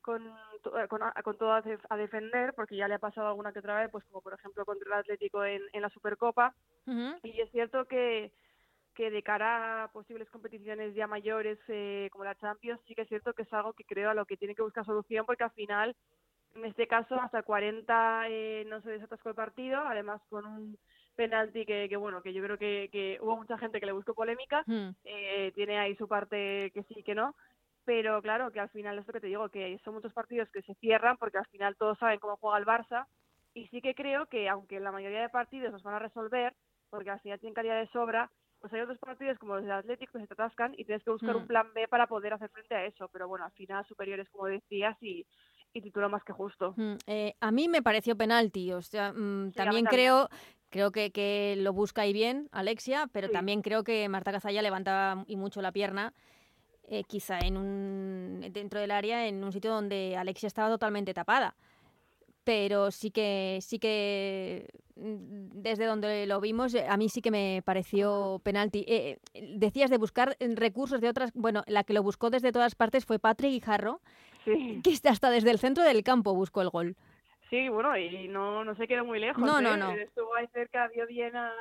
con, 0.00 0.26
eh, 0.26 0.88
con, 0.88 1.02
a- 1.02 1.12
con 1.22 1.36
todo 1.36 1.52
a, 1.52 1.62
a 1.88 1.96
defender, 1.96 2.54
porque 2.54 2.76
ya 2.76 2.88
le 2.88 2.94
ha 2.94 2.98
pasado 2.98 3.28
alguna 3.28 3.52
que 3.52 3.58
otra 3.60 3.80
vez, 3.80 3.90
pues 3.90 4.04
como 4.04 4.20
por 4.22 4.34
ejemplo 4.34 4.64
contra 4.64 4.86
el 4.86 4.92
Atlético 5.00 5.44
en, 5.44 5.62
en 5.72 5.82
la 5.82 5.90
Supercopa. 5.90 6.54
Y 7.22 7.40
es 7.40 7.50
cierto 7.50 7.84
que, 7.86 8.32
que 8.94 9.10
de 9.10 9.22
cara 9.22 9.84
a 9.84 9.92
posibles 9.92 10.28
competiciones 10.30 10.94
ya 10.94 11.06
mayores 11.06 11.58
eh, 11.68 12.08
como 12.12 12.24
la 12.24 12.34
Champions, 12.36 12.80
sí 12.86 12.94
que 12.94 13.02
es 13.02 13.08
cierto 13.08 13.32
que 13.34 13.42
es 13.42 13.52
algo 13.52 13.72
que 13.74 13.84
creo 13.84 14.10
a 14.10 14.14
lo 14.14 14.24
que 14.26 14.36
tiene 14.36 14.54
que 14.54 14.62
buscar 14.62 14.84
solución, 14.84 15.26
porque 15.26 15.44
al 15.44 15.50
final, 15.52 15.94
en 16.54 16.64
este 16.64 16.86
caso, 16.86 17.14
hasta 17.20 17.42
40 17.42 18.24
eh, 18.28 18.64
no 18.66 18.80
se 18.82 18.90
desatascó 18.90 19.28
el 19.30 19.34
partido, 19.34 19.80
además 19.80 20.20
con 20.28 20.46
un 20.46 20.78
penalti 21.14 21.66
que, 21.66 21.88
que 21.88 21.96
bueno, 21.96 22.22
que 22.22 22.32
yo 22.32 22.42
creo 22.42 22.56
que, 22.58 22.88
que 22.90 23.18
hubo 23.20 23.36
mucha 23.36 23.58
gente 23.58 23.78
que 23.80 23.86
le 23.86 23.92
buscó 23.92 24.14
polémica, 24.14 24.64
Mm. 24.66 24.90
eh, 25.04 25.52
tiene 25.54 25.78
ahí 25.78 25.94
su 25.96 26.08
parte 26.08 26.70
que 26.72 26.82
sí 26.84 27.02
que 27.02 27.14
no, 27.14 27.34
pero 27.84 28.20
claro 28.22 28.50
que 28.52 28.60
al 28.60 28.68
final 28.70 28.98
es 28.98 29.06
lo 29.06 29.12
que 29.12 29.20
te 29.20 29.26
digo, 29.28 29.48
que 29.48 29.78
son 29.84 29.94
muchos 29.94 30.12
partidos 30.12 30.48
que 30.50 30.62
se 30.62 30.74
cierran 30.74 31.16
porque 31.16 31.38
al 31.38 31.46
final 31.46 31.76
todos 31.76 31.98
saben 31.98 32.18
cómo 32.20 32.36
juega 32.36 32.58
el 32.58 32.66
Barça 32.66 33.06
y 33.54 33.66
sí 33.68 33.80
que 33.80 33.94
creo 33.94 34.26
que 34.26 34.48
aunque 34.48 34.78
la 34.80 34.92
mayoría 34.92 35.20
de 35.22 35.28
partidos 35.28 35.72
los 35.72 35.82
van 35.82 35.94
a 35.94 35.98
resolver, 35.98 36.54
porque 36.88 37.10
al 37.10 37.20
final 37.20 37.40
tienen 37.40 37.54
calidad 37.54 37.78
de 37.80 37.88
sobra, 37.88 38.30
pues 38.60 38.72
hay 38.72 38.80
otros 38.82 38.98
partidos 38.98 39.38
como 39.38 39.54
los 39.54 39.62
del 39.64 39.72
Atlético 39.72 40.12
que 40.12 40.20
se 40.20 40.26
te 40.26 40.34
atascan 40.34 40.74
y 40.76 40.84
tienes 40.84 41.02
que 41.02 41.10
buscar 41.10 41.34
Mm. 41.34 41.38
un 41.38 41.46
plan 41.46 41.72
B 41.74 41.88
para 41.88 42.06
poder 42.06 42.34
hacer 42.34 42.50
frente 42.50 42.74
a 42.74 42.84
eso, 42.84 43.08
pero 43.12 43.26
bueno, 43.26 43.44
al 43.46 43.52
final 43.52 43.84
superiores 43.86 44.28
como 44.30 44.46
decías 44.46 44.96
y, 45.00 45.26
y 45.72 45.80
título 45.80 46.08
más 46.10 46.22
que 46.24 46.32
justo. 46.32 46.74
Mm, 46.76 46.94
eh, 47.06 47.34
a 47.40 47.50
mí 47.50 47.68
me 47.68 47.82
pareció 47.82 48.16
penalti, 48.16 48.72
o 48.72 48.82
sea, 48.82 49.12
mm, 49.12 49.52
Sí, 49.52 49.56
también. 49.56 49.86
creo, 49.86 50.28
creo 50.68 50.92
que, 50.92 51.10
que 51.10 51.54
lo 51.58 51.72
busca 51.72 52.02
ahí 52.02 52.12
bien 52.12 52.48
Alexia, 52.52 53.08
pero 53.12 53.28
Sí. 53.28 53.32
también 53.32 53.62
creo 53.62 53.82
que 53.82 54.08
Marta 54.08 54.30
Cazalla 54.30 54.62
levanta 54.62 55.24
y 55.26 55.36
mucho 55.36 55.62
la 55.62 55.72
pierna, 55.72 56.12
eh, 56.90 57.04
quizá 57.04 57.38
en 57.38 57.56
un 57.56 58.40
dentro 58.52 58.80
del 58.80 58.90
área, 58.90 59.26
en 59.26 59.42
un 59.42 59.52
sitio 59.52 59.70
donde 59.70 60.16
Alexia 60.16 60.48
estaba 60.48 60.68
totalmente 60.68 61.14
tapada. 61.14 61.54
Pero 62.42 62.90
sí 62.90 63.10
que, 63.12 63.58
sí 63.60 63.78
que 63.78 64.66
mm, 64.96 65.62
desde 65.62 65.84
donde 65.84 66.26
lo 66.26 66.40
vimos, 66.40 66.74
eh, 66.74 66.86
a 66.88 66.96
mí 66.96 67.08
sí 67.08 67.22
que 67.22 67.30
me 67.30 67.62
pareció 67.64 68.40
penalti. 68.42 68.84
Eh, 68.88 69.18
eh, 69.34 69.54
decías 69.56 69.88
de 69.90 69.98
buscar 69.98 70.36
recursos 70.56 71.00
de 71.00 71.08
otras, 71.08 71.30
bueno, 71.34 71.62
la 71.68 71.84
que 71.84 71.92
lo 71.92 72.02
buscó 72.02 72.28
desde 72.28 72.50
todas 72.50 72.74
partes 72.74 73.04
fue 73.06 73.18
Patrick 73.20 73.52
Guijarro, 73.52 74.00
Sí, 74.44 74.80
que 74.82 75.08
hasta 75.08 75.30
desde 75.30 75.50
el 75.50 75.58
centro 75.58 75.84
del 75.84 76.02
campo 76.02 76.34
buscó 76.34 76.62
el 76.62 76.70
gol. 76.70 76.96
sí 77.50 77.68
bueno, 77.68 77.96
y 77.96 78.26
no, 78.26 78.64
no 78.64 78.74
se 78.74 78.88
quedó 78.88 79.04
muy 79.04 79.20
lejos. 79.20 79.44
No, 79.44 79.60
no, 79.60 79.74
¿eh? 79.74 79.76
no. 79.76 79.92
Estuvo 79.92 80.34
ahí 80.34 80.46
cerca, 80.52 80.88
vio 80.88 81.06
bien 81.06 81.36
a, 81.36 81.52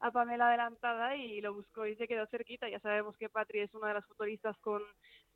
a 0.00 0.10
Pamela 0.10 0.48
adelantada 0.48 1.16
y 1.16 1.40
lo 1.40 1.54
buscó 1.54 1.86
y 1.86 1.96
se 1.96 2.06
quedó 2.06 2.26
cerquita. 2.26 2.68
Ya 2.68 2.80
sabemos 2.80 3.16
que 3.16 3.28
Patri 3.28 3.60
es 3.60 3.74
una 3.74 3.88
de 3.88 3.94
las 3.94 4.06
futbolistas 4.06 4.56
con, 4.58 4.82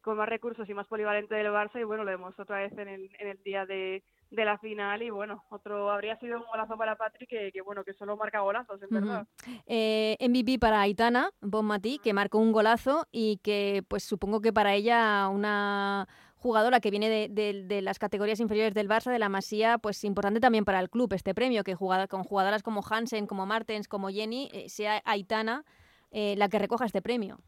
con 0.00 0.16
más 0.16 0.28
recursos 0.28 0.68
y 0.68 0.74
más 0.74 0.86
polivalente 0.86 1.34
del 1.34 1.48
Barça 1.48 1.80
y 1.80 1.84
bueno, 1.84 2.04
lo 2.04 2.10
vemos 2.10 2.38
otra 2.38 2.58
vez 2.58 2.72
en 2.78 2.88
el, 2.88 3.10
en 3.18 3.28
el 3.28 3.42
día 3.42 3.66
de, 3.66 4.02
de 4.30 4.44
la 4.44 4.58
final 4.58 5.02
y 5.02 5.10
bueno, 5.10 5.44
otro 5.50 5.90
habría 5.90 6.18
sido 6.18 6.38
un 6.38 6.46
golazo 6.46 6.76
para 6.76 6.96
Patri 6.96 7.26
que, 7.26 7.50
que 7.52 7.60
bueno, 7.60 7.84
que 7.84 7.92
solo 7.92 8.16
marca 8.16 8.40
golazos, 8.40 8.80
en 8.82 8.88
verdad. 8.90 9.26
Eh, 9.66 10.16
MVP 10.20 10.58
para 10.58 10.80
Aitana 10.80 11.30
Bonmatí, 11.40 11.98
que 11.98 12.12
marcó 12.12 12.38
un 12.38 12.52
golazo 12.52 13.06
y 13.10 13.38
que 13.38 13.84
pues 13.88 14.04
supongo 14.04 14.40
que 14.40 14.52
para 14.52 14.74
ella 14.74 15.28
una 15.28 16.08
jugadora 16.42 16.80
que 16.80 16.90
viene 16.90 17.08
de, 17.08 17.28
de- 17.28 17.82
las 17.82 17.98
categorías 18.00 18.40
inferiores 18.40 18.74
del 18.74 18.88
Barça, 18.88 19.12
de 19.12 19.18
la 19.20 19.28
Masía, 19.28 19.78
pues 19.78 20.02
importante 20.02 20.40
también 20.40 20.64
para 20.64 20.80
el 20.80 20.90
club 20.90 21.12
este 21.12 21.34
premio, 21.34 21.62
que 21.62 21.76
jugada, 21.76 22.08
con 22.08 22.24
jugadoras 22.24 22.62
como 22.62 22.82
Hansen, 22.88 23.26
como 23.26 23.46
Martens, 23.46 23.86
como 23.86 24.08
Jenny, 24.08 24.50
eh, 24.52 24.68
sea 24.68 25.00
Aitana 25.04 25.64
eh, 26.10 26.34
la 26.36 26.48
que 26.48 26.58
recoja 26.58 26.84
este 26.84 27.00
premio. 27.00 27.38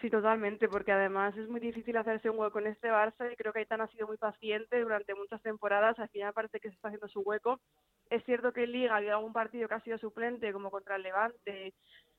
Sí, 0.00 0.10
totalmente, 0.10 0.68
porque 0.68 0.92
además 0.92 1.36
es 1.36 1.48
muy 1.48 1.58
difícil 1.58 1.96
hacerse 1.96 2.30
un 2.30 2.38
hueco 2.38 2.60
en 2.60 2.68
este 2.68 2.88
Barça 2.88 3.32
y 3.32 3.34
creo 3.34 3.52
que 3.52 3.60
Aitana 3.60 3.84
ha 3.84 3.88
sido 3.88 4.06
muy 4.06 4.16
paciente 4.16 4.80
durante 4.80 5.14
muchas 5.14 5.42
temporadas, 5.42 5.98
al 5.98 6.08
final 6.10 6.32
parece 6.32 6.60
que 6.60 6.68
se 6.68 6.76
está 6.76 6.88
haciendo 6.88 7.08
su 7.08 7.20
hueco. 7.20 7.58
Es 8.10 8.22
cierto 8.24 8.52
que 8.52 8.64
en 8.64 8.72
Liga 8.72 8.94
había 8.94 9.14
algún 9.14 9.32
partido 9.32 9.66
que 9.68 9.74
ha 9.74 9.80
sido 9.80 9.98
suplente, 9.98 10.52
como 10.52 10.70
contra 10.70 10.96
el 10.96 11.02
Levante 11.02 11.74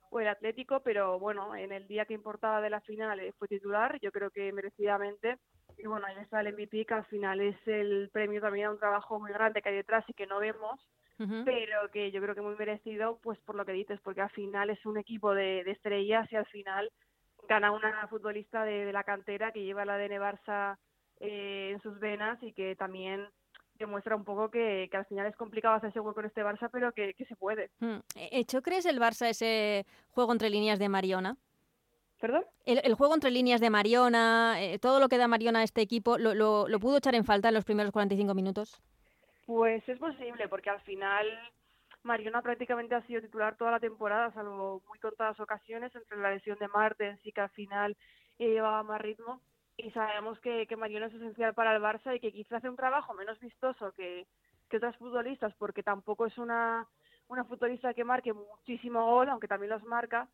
o 0.09 0.19
el 0.19 0.27
Atlético, 0.27 0.81
pero 0.81 1.19
bueno, 1.19 1.55
en 1.55 1.71
el 1.71 1.87
día 1.87 2.05
que 2.05 2.13
importaba 2.13 2.61
de 2.61 2.69
la 2.69 2.81
final 2.81 3.21
fue 3.37 3.47
titular, 3.47 3.99
yo 4.01 4.11
creo 4.11 4.31
que 4.31 4.51
merecidamente. 4.51 5.37
Y 5.77 5.87
bueno, 5.87 6.07
ahí 6.07 6.15
está 6.21 6.41
el 6.41 6.53
MVP, 6.53 6.85
que 6.85 6.93
al 6.93 7.05
final 7.05 7.39
es 7.39 7.55
el 7.67 8.09
premio 8.11 8.41
también 8.41 8.67
a 8.67 8.71
un 8.71 8.79
trabajo 8.79 9.19
muy 9.19 9.31
grande 9.31 9.61
que 9.61 9.69
hay 9.69 9.75
detrás 9.75 10.03
y 10.07 10.13
que 10.13 10.27
no 10.27 10.39
vemos, 10.39 10.79
pero 11.45 11.89
que 11.91 12.11
yo 12.11 12.21
creo 12.21 12.33
que 12.33 12.41
muy 12.41 12.55
merecido, 12.55 13.19
pues 13.21 13.39
por 13.39 13.55
lo 13.55 13.65
que 13.65 13.73
dices, 13.73 13.99
porque 14.01 14.21
al 14.21 14.29
final 14.29 14.69
es 14.69 14.85
un 14.85 14.97
equipo 14.97 15.33
de, 15.33 15.63
de 15.63 15.71
estrellas 15.71 16.31
y 16.31 16.35
al 16.35 16.45
final 16.47 16.91
gana 17.47 17.71
una 17.71 18.07
futbolista 18.07 18.63
de, 18.63 18.85
de 18.85 18.93
la 18.93 19.03
cantera 19.03 19.51
que 19.51 19.63
lleva 19.63 19.85
la 19.85 19.95
ADN 19.95 20.19
Barça 20.19 20.77
eh, 21.19 21.71
en 21.73 21.81
sus 21.81 21.99
venas 21.99 22.41
y 22.41 22.53
que 22.53 22.75
también 22.75 23.27
demuestra 23.79 24.15
un 24.15 24.23
poco 24.23 24.49
que, 24.49 24.87
que 24.91 24.97
al 24.97 25.05
final 25.05 25.27
es 25.27 25.35
complicado 25.35 25.75
hacerse 25.75 25.99
hueco 25.99 26.19
en 26.19 26.27
este 26.27 26.43
Barça, 26.43 26.69
pero 26.71 26.91
que, 26.91 27.13
que 27.13 27.25
se 27.25 27.35
puede. 27.35 27.71
Mm. 27.79 27.99
¿Hecho 28.15 28.61
crees 28.61 28.85
el 28.85 28.99
Barça 28.99 29.27
ese 29.27 29.85
juego 30.09 30.31
entre 30.31 30.49
líneas 30.49 30.79
de 30.79 30.89
Mariona? 30.89 31.37
¿Perdón? 32.19 32.45
El, 32.65 32.81
el 32.83 32.93
juego 32.95 33.13
entre 33.13 33.31
líneas 33.31 33.61
de 33.61 33.69
Mariona, 33.69 34.57
eh, 34.61 34.77
todo 34.77 34.99
lo 34.99 35.07
que 35.07 35.17
da 35.17 35.27
Mariona 35.27 35.59
a 35.59 35.63
este 35.63 35.81
equipo, 35.81 36.17
¿lo, 36.17 36.33
lo, 36.33 36.67
lo 36.67 36.79
pudo 36.79 36.97
echar 36.97 37.15
en 37.15 37.23
falta 37.23 37.47
en 37.47 37.53
los 37.53 37.63
primeros 37.63 37.93
45 37.93 38.33
minutos? 38.33 38.81
Pues 39.45 39.87
es 39.87 39.97
posible, 39.97 40.47
porque 40.49 40.69
al 40.69 40.81
final 40.81 41.25
Mariona 42.03 42.41
prácticamente 42.41 42.95
ha 42.95 43.05
sido 43.07 43.21
titular 43.21 43.55
toda 43.55 43.71
la 43.71 43.79
temporada, 43.79 44.31
salvo 44.33 44.81
muy 44.87 44.99
contadas 44.99 45.39
ocasiones, 45.39 45.95
entre 45.95 46.17
la 46.17 46.31
lesión 46.31 46.57
de 46.59 46.67
Martens 46.67 47.19
y 47.25 47.31
que 47.31 47.41
al 47.41 47.49
final 47.49 47.97
eh, 48.37 48.49
llevaba 48.49 48.83
más 48.83 49.01
ritmo. 49.01 49.41
Y 49.81 49.91
sabemos 49.91 50.39
que, 50.41 50.67
que 50.67 50.75
Mariona 50.75 51.05
es 51.05 51.13
esencial 51.13 51.53
para 51.53 51.73
el 51.73 51.81
Barça 51.81 52.13
y 52.13 52.19
que 52.19 52.33
quizá 52.33 52.57
hace 52.57 52.69
un 52.69 52.75
trabajo 52.75 53.13
menos 53.13 53.39
vistoso 53.39 53.93
que, 53.93 54.27
que 54.69 54.77
otras 54.77 54.97
futbolistas, 54.97 55.53
porque 55.55 55.83
tampoco 55.83 56.25
es 56.25 56.37
una, 56.37 56.85
una 57.29 57.45
futbolista 57.45 57.93
que 57.93 58.03
marque 58.03 58.33
muchísimo 58.33 59.05
gol, 59.05 59.29
aunque 59.29 59.47
también 59.47 59.69
los 59.71 59.83
marca, 59.83 60.27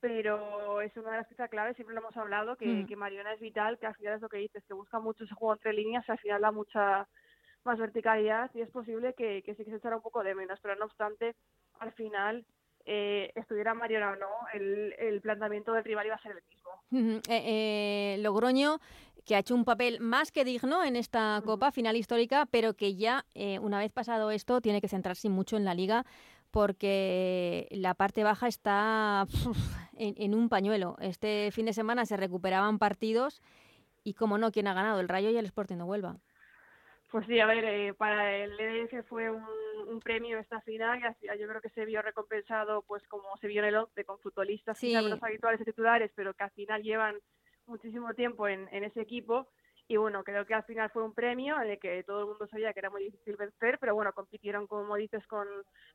pero 0.00 0.82
es 0.82 0.94
una 0.98 1.12
de 1.12 1.16
las 1.18 1.28
piezas 1.28 1.48
claves, 1.48 1.76
siempre 1.76 1.94
lo 1.94 2.02
hemos 2.02 2.16
hablado, 2.16 2.56
que, 2.56 2.66
Mm. 2.66 2.86
que 2.86 2.96
Mariona 2.96 3.32
es 3.32 3.40
vital, 3.40 3.78
que 3.78 3.86
al 3.86 3.94
final 3.94 4.16
es 4.16 4.20
lo 4.20 4.28
que 4.28 4.36
dices, 4.36 4.62
que 4.66 4.74
busca 4.74 4.98
mucho 5.00 5.24
ese 5.24 5.34
juego 5.34 5.54
entre 5.54 5.72
líneas 5.72 6.04
y 6.06 6.12
al 6.12 6.18
final 6.18 6.42
da 6.42 6.50
mucha 6.50 7.08
más 7.64 7.78
verticalidad 7.78 8.50
y 8.54 8.60
es 8.60 8.70
posible 8.70 9.14
que, 9.14 9.42
que 9.42 9.54
sí 9.54 9.64
que 9.64 9.70
se 9.70 9.76
echara 9.76 9.96
un 9.96 10.02
poco 10.02 10.22
de 10.22 10.34
menos, 10.34 10.58
pero 10.60 10.76
no 10.76 10.84
obstante, 10.84 11.36
al 11.78 11.92
final, 11.92 12.44
eh, 12.84 13.32
estuviera 13.34 13.72
Mariona 13.72 14.12
o 14.12 14.16
no, 14.16 14.28
el, 14.52 14.94
el 14.98 15.20
planteamiento 15.22 15.72
del 15.72 15.84
rival 15.84 16.06
iba 16.06 16.16
a 16.16 16.22
ser 16.22 16.32
el 16.32 16.42
mismo. 16.50 16.59
Eh, 16.92 17.20
eh, 17.28 18.16
Logroño, 18.20 18.78
que 19.24 19.36
ha 19.36 19.40
hecho 19.40 19.54
un 19.54 19.64
papel 19.64 20.00
más 20.00 20.32
que 20.32 20.44
digno 20.44 20.82
en 20.82 20.96
esta 20.96 21.40
Copa 21.44 21.70
final 21.70 21.96
histórica, 21.96 22.46
pero 22.50 22.74
que 22.74 22.96
ya, 22.96 23.24
eh, 23.34 23.58
una 23.60 23.78
vez 23.78 23.92
pasado 23.92 24.30
esto, 24.30 24.60
tiene 24.60 24.80
que 24.80 24.88
centrarse 24.88 25.28
mucho 25.28 25.56
en 25.56 25.64
la 25.64 25.74
liga 25.74 26.04
porque 26.50 27.68
la 27.70 27.94
parte 27.94 28.24
baja 28.24 28.48
está 28.48 29.26
en, 29.96 30.14
en 30.16 30.34
un 30.34 30.48
pañuelo. 30.48 30.96
Este 31.00 31.50
fin 31.52 31.66
de 31.66 31.72
semana 31.72 32.06
se 32.06 32.16
recuperaban 32.16 32.78
partidos 32.78 33.40
y, 34.02 34.14
como 34.14 34.38
no, 34.38 34.50
¿quién 34.50 34.66
ha 34.66 34.74
ganado? 34.74 35.00
El 35.00 35.08
Rayo 35.08 35.30
y 35.30 35.36
el 35.36 35.46
Sporting 35.46 35.76
de 35.76 35.82
Huelva. 35.84 36.16
Pues 37.10 37.26
sí, 37.26 37.40
a 37.40 37.46
ver, 37.46 37.64
eh, 37.64 37.92
para 37.94 38.36
el 38.36 38.58
EDF 38.58 39.08
fue 39.08 39.30
un, 39.30 39.42
un 39.90 40.00
premio 40.00 40.38
esta 40.38 40.60
final 40.62 41.00
y 41.00 41.04
así- 41.04 41.26
yo 41.38 41.48
creo 41.48 41.60
que 41.60 41.70
se 41.70 41.84
vio 41.84 42.00
recompensado 42.02 42.82
pues 42.82 43.06
como 43.08 43.36
se 43.38 43.48
vio 43.48 43.60
en 43.62 43.68
el 43.68 43.76
11 43.76 44.04
con 44.04 44.18
futbolistas 44.20 44.78
Sí. 44.78 44.88
quizá 44.88 45.02
menos 45.02 45.22
habituales 45.22 45.60
y 45.60 45.64
titulares, 45.64 46.12
pero 46.14 46.34
que 46.34 46.44
al 46.44 46.50
final 46.52 46.82
llevan 46.82 47.18
muchísimo 47.66 48.14
tiempo 48.14 48.48
en, 48.48 48.68
en 48.72 48.84
ese 48.84 49.00
equipo. 49.00 49.48
Y 49.88 49.96
bueno, 49.96 50.22
creo 50.22 50.46
que 50.46 50.54
al 50.54 50.62
final 50.64 50.88
fue 50.90 51.02
un 51.02 51.14
premio 51.14 51.60
en 51.60 51.70
el 51.70 51.78
que 51.80 52.04
todo 52.04 52.20
el 52.20 52.26
mundo 52.28 52.46
sabía 52.46 52.72
que 52.72 52.78
era 52.78 52.90
muy 52.90 53.02
difícil 53.04 53.36
vencer, 53.36 53.78
pero 53.80 53.94
bueno, 53.94 54.12
compitieron 54.12 54.66
como 54.68 54.94
dices 54.96 55.26
con, 55.26 55.48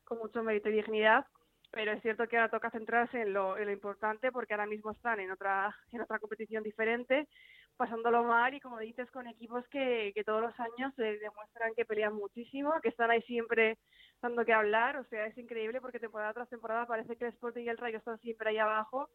con 0.04 0.18
mucho 0.18 0.44
mérito 0.44 0.68
y 0.68 0.74
dignidad, 0.74 1.26
pero 1.72 1.94
es 1.94 2.02
cierto 2.02 2.28
que 2.28 2.36
ahora 2.38 2.50
toca 2.52 2.70
centrarse 2.72 3.22
en 3.22 3.32
lo, 3.34 3.58
en 3.58 3.66
lo 3.66 3.72
importante 3.72 4.32
porque 4.34 4.54
ahora 4.54 4.66
mismo 4.66 4.92
están 4.92 5.22
en 5.22 5.32
otra, 5.32 5.74
en 5.94 6.02
otra 6.02 6.20
competición 6.20 6.62
diferente, 6.64 7.30
pasándolo 7.78 8.24
mal 8.24 8.54
y 8.54 8.60
como 8.60 8.80
dices 8.80 9.10
con 9.12 9.28
equipos 9.28 9.68
que, 9.68 10.12
que 10.14 10.24
todos 10.24 10.42
los 10.42 10.60
años 10.60 10.94
demuestran 10.96 11.74
que 11.76 11.86
pelean 11.86 12.14
muchísimo, 12.14 12.74
que 12.82 12.90
están 12.90 13.12
ahí 13.12 13.22
siempre 13.24 13.78
dando 14.22 14.46
que 14.46 14.54
hablar, 14.54 14.98
o 14.98 15.04
sea, 15.06 15.26
es 15.26 15.38
increíble 15.38 15.82
porque 15.82 16.00
temporada 16.00 16.34
tras 16.34 16.50
temporada 16.50 16.86
parece 16.86 17.18
que 17.18 17.26
el 17.26 17.34
Sporting 17.34 17.64
y 17.64 17.70
el 17.70 17.78
Rayo 17.78 17.98
están 17.98 18.20
siempre 18.20 18.50
ahí 18.50 18.58
abajo, 18.58 19.10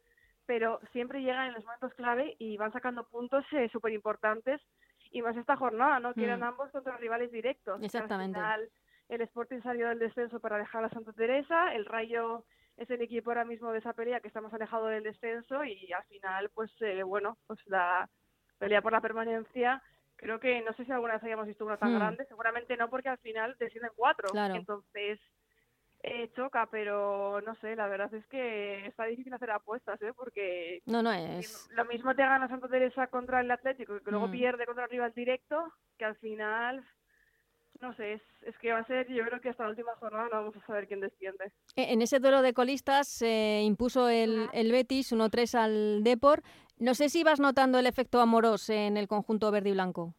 pero 0.45 0.79
siempre 0.91 1.21
llegan 1.21 1.47
en 1.47 1.53
los 1.53 1.63
momentos 1.63 1.93
clave 1.95 2.35
y 2.39 2.57
van 2.57 2.71
sacando 2.71 3.07
puntos 3.07 3.45
eh, 3.51 3.69
súper 3.71 3.93
importantes 3.93 4.61
y 5.11 5.21
más 5.21 5.35
esta 5.35 5.57
jornada, 5.57 5.99
¿no? 5.99 6.13
Que 6.13 6.23
eran 6.23 6.39
Mm. 6.41 6.43
ambos 6.43 6.71
contra 6.71 6.97
rivales 6.97 7.31
directos. 7.31 7.81
Exactamente. 7.83 8.37
Al 8.39 8.43
final, 8.43 8.71
el 9.09 9.21
Sporting 9.21 9.61
salió 9.61 9.89
del 9.89 9.99
descenso 9.99 10.39
para 10.39 10.57
dejar 10.57 10.85
a 10.85 10.89
Santa 10.89 11.11
Teresa, 11.13 11.73
el 11.73 11.85
Rayo 11.85 12.45
es 12.77 12.89
el 12.89 13.01
equipo 13.01 13.29
ahora 13.29 13.43
mismo 13.43 13.71
de 13.71 13.79
esa 13.79 13.93
pelea 13.93 14.21
que 14.21 14.29
está 14.29 14.39
más 14.39 14.53
alejado 14.53 14.87
del 14.87 15.03
descenso 15.03 15.63
y 15.65 15.91
al 15.91 16.03
final, 16.05 16.49
pues 16.53 16.71
eh, 16.81 17.03
bueno, 17.03 17.37
pues 17.45 17.59
la 17.65 18.09
pelea 18.61 18.81
por 18.83 18.91
la 18.91 19.01
permanencia, 19.01 19.81
creo 20.15 20.39
que 20.39 20.61
no 20.61 20.71
sé 20.73 20.85
si 20.85 20.91
alguna 20.91 21.13
vez 21.15 21.23
hayamos 21.23 21.47
visto 21.47 21.65
una 21.65 21.77
tan 21.77 21.91
Hmm. 21.91 21.95
grande, 21.97 22.25
seguramente 22.27 22.77
no 22.77 22.89
porque 22.91 23.09
al 23.09 23.17
final 23.17 23.55
descienden 23.59 23.91
cuatro, 23.95 24.31
Claro. 24.31 24.55
entonces 24.55 25.19
eh, 26.03 26.31
choca, 26.35 26.67
pero 26.67 27.41
no 27.41 27.55
sé, 27.55 27.75
la 27.75 27.87
verdad 27.87 28.13
es 28.13 28.25
que 28.27 28.85
está 28.87 29.05
difícil 29.05 29.33
hacer 29.33 29.49
apuestas, 29.51 29.99
¿eh? 30.01 30.13
porque 30.15 30.81
No, 30.85 31.01
no, 31.03 31.11
es... 31.11 31.67
lo 31.71 31.85
mismo 31.85 32.15
te 32.15 32.21
gana 32.23 32.47
Santa 32.47 32.67
Teresa 32.67 33.07
contra 33.07 33.41
el 33.41 33.49
Atlético, 33.51 33.99
que 33.99 34.11
luego 34.11 34.27
Mm. 34.27 34.31
pierde 34.31 34.65
contra 34.65 34.85
el 34.85 34.89
rival 34.91 35.13
directo, 35.15 35.63
que 35.97 36.05
al 36.05 36.15
final, 36.17 36.83
no 37.79 37.93
sé, 37.95 38.13
es, 38.13 38.21
es 38.41 38.57
que 38.59 38.73
va 38.73 38.79
a 38.79 38.85
ser, 38.85 39.07
yo 39.09 39.23
creo 39.25 39.41
que 39.41 39.49
hasta 39.49 39.63
la 39.63 39.69
última 39.69 39.95
jornada 39.95 40.25
no 40.25 40.37
vamos 40.41 40.55
a 40.55 40.65
saber 40.67 40.87
quién 40.87 41.01
desciende. 41.01 41.51
E- 41.75 41.93
En 41.93 42.01
ese 42.01 42.19
duelo 42.19 42.41
de 42.41 42.53
colistas 42.53 43.07
se 43.07 43.61
impuso 43.61 44.09
el, 44.09 44.49
el 44.53 44.71
Betis 44.71 45.11
1-3 45.11 45.55
al 45.55 46.03
Depor. 46.03 46.41
No 46.81 46.95
sé 46.95 47.09
si 47.09 47.23
vas 47.23 47.39
notando 47.39 47.77
el 47.77 47.85
efecto 47.85 48.19
Amorós 48.19 48.67
en 48.71 48.97
el 48.97 49.07
conjunto 49.07 49.51
verde 49.51 49.69
y 49.69 49.73
blanco. 49.73 50.15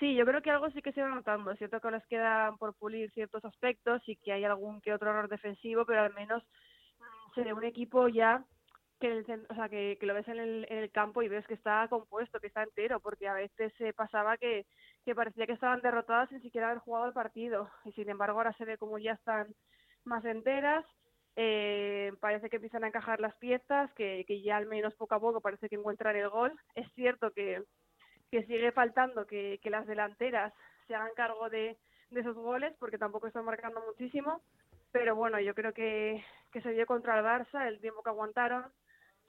Sí, 0.00 0.16
yo 0.16 0.26
creo 0.26 0.42
que 0.42 0.50
algo 0.50 0.68
sí 0.70 0.82
que 0.82 0.90
se 0.90 1.00
va 1.00 1.08
notando. 1.08 1.52
Es 1.52 1.58
cierto 1.58 1.80
que 1.80 1.92
les 1.92 2.04
quedan 2.08 2.58
por 2.58 2.74
pulir 2.74 3.12
ciertos 3.12 3.44
aspectos 3.44 4.02
y 4.08 4.16
que 4.16 4.32
hay 4.32 4.44
algún 4.44 4.80
que 4.80 4.92
otro 4.92 5.10
error 5.10 5.28
defensivo, 5.28 5.86
pero 5.86 6.02
al 6.02 6.12
menos 6.14 6.42
mm, 6.98 7.34
se 7.36 7.44
ve 7.44 7.52
un 7.52 7.62
equipo 7.62 8.08
ya 8.08 8.44
que, 8.98 9.24
o 9.48 9.54
sea, 9.54 9.68
que 9.68 9.96
lo 10.00 10.14
ves 10.14 10.26
en 10.26 10.40
el, 10.40 10.66
en 10.68 10.78
el 10.78 10.90
campo 10.90 11.22
y 11.22 11.28
ves 11.28 11.46
que 11.46 11.54
está 11.54 11.86
compuesto, 11.88 12.40
que 12.40 12.48
está 12.48 12.64
entero, 12.64 12.98
porque 12.98 13.28
a 13.28 13.34
veces 13.34 13.72
se 13.78 13.92
pasaba 13.92 14.36
que, 14.36 14.66
que 15.04 15.14
parecía 15.14 15.46
que 15.46 15.52
estaban 15.52 15.80
derrotadas 15.80 16.28
sin 16.30 16.42
siquiera 16.42 16.70
haber 16.70 16.80
jugado 16.80 17.06
el 17.06 17.12
partido. 17.12 17.70
Y 17.84 17.92
sin 17.92 18.10
embargo 18.10 18.38
ahora 18.38 18.52
se 18.54 18.64
ve 18.64 18.78
como 18.78 18.98
ya 18.98 19.12
están 19.12 19.54
más 20.02 20.24
enteras. 20.24 20.84
Eh, 21.40 22.12
parece 22.18 22.50
que 22.50 22.56
empiezan 22.56 22.82
a 22.82 22.88
encajar 22.88 23.20
las 23.20 23.36
piezas, 23.36 23.92
que, 23.94 24.24
que 24.26 24.42
ya 24.42 24.56
al 24.56 24.66
menos 24.66 24.92
poco 24.96 25.14
a 25.14 25.20
poco 25.20 25.40
parece 25.40 25.68
que 25.68 25.76
encuentran 25.76 26.16
el 26.16 26.28
gol. 26.28 26.52
Es 26.74 26.92
cierto 26.94 27.30
que, 27.30 27.62
que 28.32 28.42
sigue 28.46 28.72
faltando 28.72 29.24
que, 29.24 29.60
que 29.62 29.70
las 29.70 29.86
delanteras 29.86 30.52
se 30.88 30.96
hagan 30.96 31.12
cargo 31.14 31.48
de, 31.48 31.78
de 32.10 32.20
esos 32.20 32.34
goles, 32.34 32.74
porque 32.80 32.98
tampoco 32.98 33.28
están 33.28 33.44
marcando 33.44 33.80
muchísimo. 33.86 34.42
Pero 34.90 35.14
bueno, 35.14 35.38
yo 35.38 35.54
creo 35.54 35.72
que, 35.72 36.24
que 36.50 36.60
se 36.60 36.72
vio 36.72 36.86
contra 36.86 37.16
el 37.16 37.24
Barça 37.24 37.68
el 37.68 37.80
tiempo 37.80 38.02
que 38.02 38.10
aguantaron, 38.10 38.64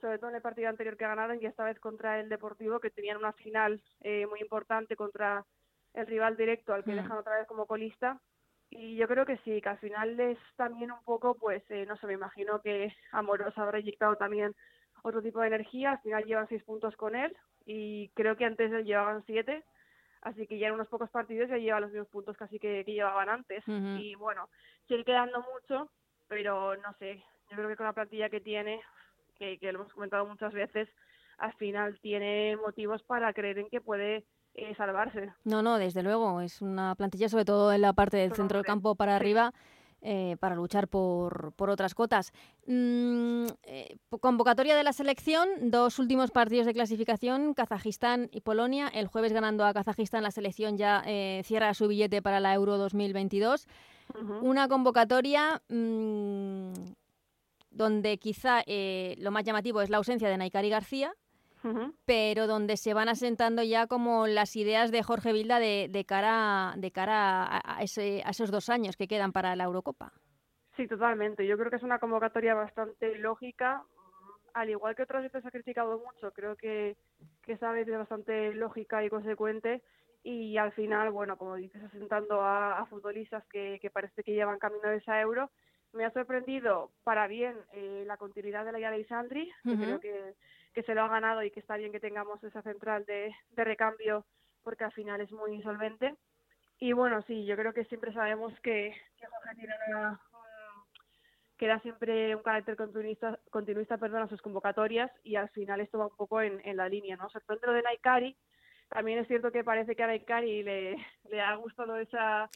sobre 0.00 0.18
todo 0.18 0.30
en 0.30 0.36
el 0.36 0.42
partido 0.42 0.68
anterior 0.68 0.96
que 0.96 1.06
ganaron 1.06 1.40
y 1.40 1.46
esta 1.46 1.62
vez 1.62 1.78
contra 1.78 2.18
el 2.18 2.28
Deportivo, 2.28 2.80
que 2.80 2.90
tenían 2.90 3.18
una 3.18 3.32
final 3.34 3.80
eh, 4.00 4.26
muy 4.26 4.40
importante 4.40 4.96
contra 4.96 5.44
el 5.94 6.06
rival 6.08 6.36
directo 6.36 6.72
al 6.74 6.82
que 6.82 6.92
Mm. 6.92 6.96
dejan 6.96 7.18
otra 7.18 7.36
vez 7.36 7.46
como 7.46 7.66
colista. 7.66 8.18
Y 8.70 8.96
yo 8.96 9.08
creo 9.08 9.26
que 9.26 9.36
sí, 9.38 9.60
que 9.60 9.68
al 9.68 9.78
final 9.78 10.18
es 10.20 10.38
también 10.56 10.92
un 10.92 11.02
poco, 11.02 11.34
pues, 11.34 11.62
eh, 11.70 11.84
no 11.86 11.96
sé, 11.96 12.06
me 12.06 12.12
imagino 12.14 12.60
que 12.60 12.94
Amorós 13.10 13.56
habrá 13.58 13.80
inyectado 13.80 14.16
también 14.16 14.54
otro 15.02 15.20
tipo 15.20 15.40
de 15.40 15.48
energía. 15.48 15.92
Al 15.92 16.00
final 16.00 16.24
llevan 16.24 16.48
seis 16.48 16.62
puntos 16.62 16.94
con 16.96 17.16
él 17.16 17.36
y 17.66 18.08
creo 18.10 18.36
que 18.36 18.44
antes 18.44 18.70
él 18.72 18.84
llevaban 18.84 19.24
siete. 19.26 19.64
Así 20.22 20.46
que 20.46 20.58
ya 20.58 20.68
en 20.68 20.74
unos 20.74 20.88
pocos 20.88 21.10
partidos 21.10 21.48
ya 21.48 21.56
lleva 21.56 21.80
los 21.80 21.90
mismos 21.90 22.08
puntos 22.08 22.36
casi 22.36 22.58
que, 22.58 22.84
que 22.84 22.92
llevaban 22.92 23.28
antes. 23.28 23.64
Y 23.66 24.14
bueno, 24.16 24.48
sigue 24.86 25.04
quedando 25.04 25.44
mucho, 25.52 25.90
pero 26.28 26.76
no 26.76 26.92
sé, 26.98 27.24
yo 27.50 27.56
creo 27.56 27.68
que 27.68 27.76
con 27.76 27.86
la 27.86 27.94
plantilla 27.94 28.28
que 28.28 28.40
tiene, 28.40 28.80
que, 29.38 29.58
que 29.58 29.72
lo 29.72 29.80
hemos 29.80 29.92
comentado 29.94 30.26
muchas 30.26 30.52
veces, 30.52 30.88
al 31.38 31.54
final 31.54 31.98
tiene 32.00 32.56
motivos 32.58 33.02
para 33.02 33.32
creer 33.32 33.58
en 33.58 33.70
que 33.70 33.80
puede 33.80 34.24
eh, 34.60 34.74
salvarse. 34.74 35.32
No, 35.44 35.62
no, 35.62 35.78
desde 35.78 36.02
luego. 36.02 36.40
Es 36.40 36.62
una 36.62 36.94
plantilla, 36.94 37.28
sobre 37.28 37.44
todo 37.44 37.72
en 37.72 37.80
la 37.80 37.92
parte 37.92 38.16
del 38.16 38.34
centro 38.34 38.58
del 38.58 38.66
campo 38.66 38.94
para 38.94 39.16
arriba, 39.16 39.52
eh, 40.02 40.36
para 40.40 40.54
luchar 40.54 40.88
por, 40.88 41.52
por 41.56 41.70
otras 41.70 41.94
cotas. 41.94 42.32
Mm, 42.66 43.46
eh, 43.64 43.96
convocatoria 44.20 44.76
de 44.76 44.84
la 44.84 44.92
selección, 44.92 45.48
dos 45.70 45.98
últimos 45.98 46.30
partidos 46.30 46.66
de 46.66 46.74
clasificación, 46.74 47.54
Kazajistán 47.54 48.28
y 48.32 48.40
Polonia. 48.40 48.88
El 48.88 49.06
jueves 49.06 49.32
ganando 49.32 49.64
a 49.64 49.72
Kazajistán, 49.72 50.22
la 50.22 50.30
selección 50.30 50.76
ya 50.76 51.02
eh, 51.06 51.42
cierra 51.44 51.74
su 51.74 51.88
billete 51.88 52.22
para 52.22 52.40
la 52.40 52.54
Euro 52.54 52.78
2022. 52.78 53.66
Ujú. 54.20 54.46
Una 54.46 54.68
convocatoria 54.68 55.62
mm, 55.68 56.72
donde 57.70 58.18
quizá 58.18 58.62
eh, 58.66 59.14
lo 59.18 59.30
más 59.30 59.44
llamativo 59.44 59.80
es 59.80 59.90
la 59.90 59.98
ausencia 59.98 60.28
de 60.28 60.36
Naikari 60.36 60.68
García, 60.68 61.14
Ujú. 61.62 61.94
pero 62.06 62.46
donde 62.46 62.76
se 62.76 62.94
van 62.94 63.08
asentando 63.08 63.62
ya 63.62 63.86
como 63.86 64.26
las 64.26 64.56
ideas 64.56 64.90
de 64.90 65.02
Jorge 65.02 65.32
Vilda 65.32 65.58
de, 65.58 65.88
de 65.90 66.04
cara, 66.04 66.72
de 66.76 66.90
cara 66.90 67.44
a, 67.44 67.76
a 67.78 67.82
ese- 67.82 68.22
a 68.24 68.30
esos 68.30 68.50
dos 68.50 68.68
años 68.70 68.96
que 68.96 69.06
quedan 69.08 69.32
para 69.32 69.54
la 69.56 69.64
Eurocopa. 69.64 70.12
Sí, 70.76 70.86
totalmente. 70.86 71.46
Yo 71.46 71.58
creo 71.58 71.68
que 71.70 71.76
es 71.76 71.82
una 71.82 71.98
convocatoria 71.98 72.54
bastante 72.54 73.18
lógica. 73.18 73.82
Al 74.54 74.70
igual 74.70 74.96
que 74.96 75.02
otras 75.02 75.22
veces 75.22 75.44
ha 75.44 75.50
criticado 75.50 75.98
mucho, 75.98 76.32
creo 76.32 76.56
que, 76.56 76.96
que 77.42 77.52
esta 77.52 77.70
vez 77.72 77.86
es 77.86 77.96
bastante 77.98 78.52
lógica 78.54 79.04
y 79.04 79.10
consecuente. 79.10 79.82
Y 80.22 80.56
al 80.56 80.72
final, 80.72 81.10
bueno, 81.10 81.36
como 81.36 81.56
dices, 81.56 81.82
asentando 81.82 82.40
a, 82.42 82.78
a 82.78 82.86
futbolistas 82.86 83.44
que, 83.46 83.78
que 83.80 83.90
parece 83.90 84.22
que 84.22 84.32
llevan 84.32 84.58
camino 84.58 84.88
de 84.88 84.96
esa 84.96 85.20
euro. 85.20 85.50
Me 85.92 86.04
ha 86.04 86.12
sorprendido 86.12 86.92
para 87.04 87.26
bien 87.26 87.56
eh, 87.72 88.04
la 88.06 88.16
continuidad 88.16 88.64
de 88.64 88.72
la 88.72 88.78
Yara 88.80 88.96
Isandri, 88.98 89.50
que 89.64 89.70
Ujú. 89.70 89.82
creo 89.82 90.00
que, 90.00 90.34
que 90.72 90.82
se 90.84 90.94
lo 90.94 91.02
ha 91.02 91.08
ganado 91.08 91.42
y 91.42 91.50
que 91.50 91.60
está 91.60 91.76
bien 91.76 91.92
que 91.92 92.00
tengamos 92.00 92.42
esa 92.44 92.62
central 92.62 93.04
de, 93.06 93.34
de 93.50 93.64
recambio 93.64 94.24
porque 94.62 94.84
al 94.84 94.92
final 94.92 95.20
es 95.20 95.32
muy 95.32 95.60
solvente. 95.62 96.14
Y 96.78 96.92
bueno, 96.92 97.22
sí, 97.22 97.44
yo 97.44 97.56
creo 97.56 97.72
que 97.72 97.84
siempre 97.86 98.12
sabemos 98.12 98.52
que, 98.60 98.94
que 99.18 99.26
Jorge 99.26 99.54
tiene 99.56 99.74
una, 99.88 100.10
un- 100.32 100.40
que 101.56 101.66
da 101.66 101.78
siempre 101.80 102.34
un 102.34 102.42
carácter 102.42 102.74
continuista, 102.76 103.38
continuista 103.50 103.98
perdón, 103.98 104.22
a 104.22 104.28
sus 104.28 104.40
convocatorias 104.40 105.10
y 105.22 105.36
al 105.36 105.50
final 105.50 105.80
esto 105.80 105.98
va 105.98 106.06
un 106.06 106.16
poco 106.16 106.40
en, 106.40 106.60
en 106.64 106.76
la 106.76 106.88
línea, 106.88 107.16
¿no? 107.16 107.28
Sorprende 107.28 107.66
lo 107.66 107.74
de 107.74 107.82
Naikari, 107.82 108.36
también 108.88 109.18
es 109.18 109.28
cierto 109.28 109.52
que 109.52 109.62
parece 109.62 109.94
que 109.94 110.02
a 110.02 110.06
Naikari 110.06 110.62
le, 110.62 110.96
le 111.24 111.40
ha 111.40 111.54
gustado 111.56 111.96
esa... 111.96 112.48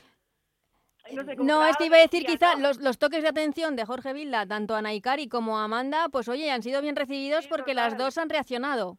No, 1.38 1.66
es 1.66 1.76
que 1.76 1.86
iba 1.86 1.96
a 1.96 2.00
decir 2.00 2.24
quizá 2.24 2.56
los, 2.56 2.78
los 2.80 2.98
toques 2.98 3.22
de 3.22 3.28
atención 3.28 3.76
de 3.76 3.84
Jorge 3.84 4.12
Vilda, 4.12 4.46
tanto 4.46 4.74
a 4.74 4.82
Naikari 4.82 5.28
como 5.28 5.58
a 5.58 5.64
Amanda, 5.64 6.08
pues 6.10 6.28
oye, 6.28 6.50
han 6.50 6.62
sido 6.62 6.80
bien 6.80 6.96
recibidos 6.96 7.44
Sí, 7.44 7.50
porque 7.50 7.74
las 7.74 7.96
dos 7.98 8.18
han 8.18 8.28
reaccionado. 8.30 8.98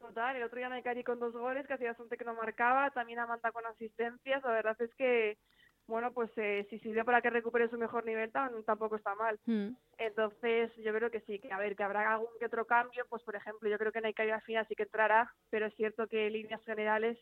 Total, 0.00 0.36
el 0.36 0.42
otro 0.42 0.58
día 0.58 0.68
Naikari 0.68 1.04
con 1.04 1.18
dos 1.20 1.32
goles, 1.32 1.66
que 1.66 1.74
hacía 1.74 1.88
bastante 1.88 2.16
que 2.16 2.24
no 2.24 2.34
marcaba, 2.34 2.90
también 2.90 3.18
Amanda 3.18 3.52
con 3.52 3.64
asistencias, 3.66 4.42
la 4.42 4.50
verdad 4.50 4.76
es 4.80 4.92
que, 4.94 5.38
bueno, 5.86 6.12
pues 6.12 6.30
eh, 6.36 6.66
si 6.70 6.78
sirve 6.78 7.04
para 7.04 7.20
que 7.20 7.30
recupere 7.30 7.68
su 7.68 7.76
mejor 7.78 8.04
nivel, 8.04 8.32
tam- 8.32 8.64
tampoco 8.64 8.96
está 8.96 9.14
mal. 9.14 9.38
Mm. 9.46 9.70
Entonces, 9.98 10.70
yo 10.76 10.92
creo 10.94 11.10
que 11.10 11.20
sí, 11.22 11.38
que 11.38 11.52
a 11.52 11.58
ver, 11.58 11.76
que 11.76 11.82
habrá 11.82 12.12
algún 12.12 12.28
que 12.38 12.46
otro 12.46 12.64
cambio, 12.64 13.04
pues 13.08 13.22
por 13.22 13.36
ejemplo, 13.36 13.68
yo 13.68 13.78
creo 13.78 13.92
que 13.92 14.00
Naikari 14.00 14.30
al 14.30 14.42
final 14.42 14.66
sí 14.68 14.74
que 14.74 14.84
entrará, 14.84 15.32
pero 15.50 15.66
es 15.66 15.74
cierto 15.74 16.06
que 16.06 16.26
en 16.28 16.32
líneas 16.32 16.62
generales, 16.64 17.18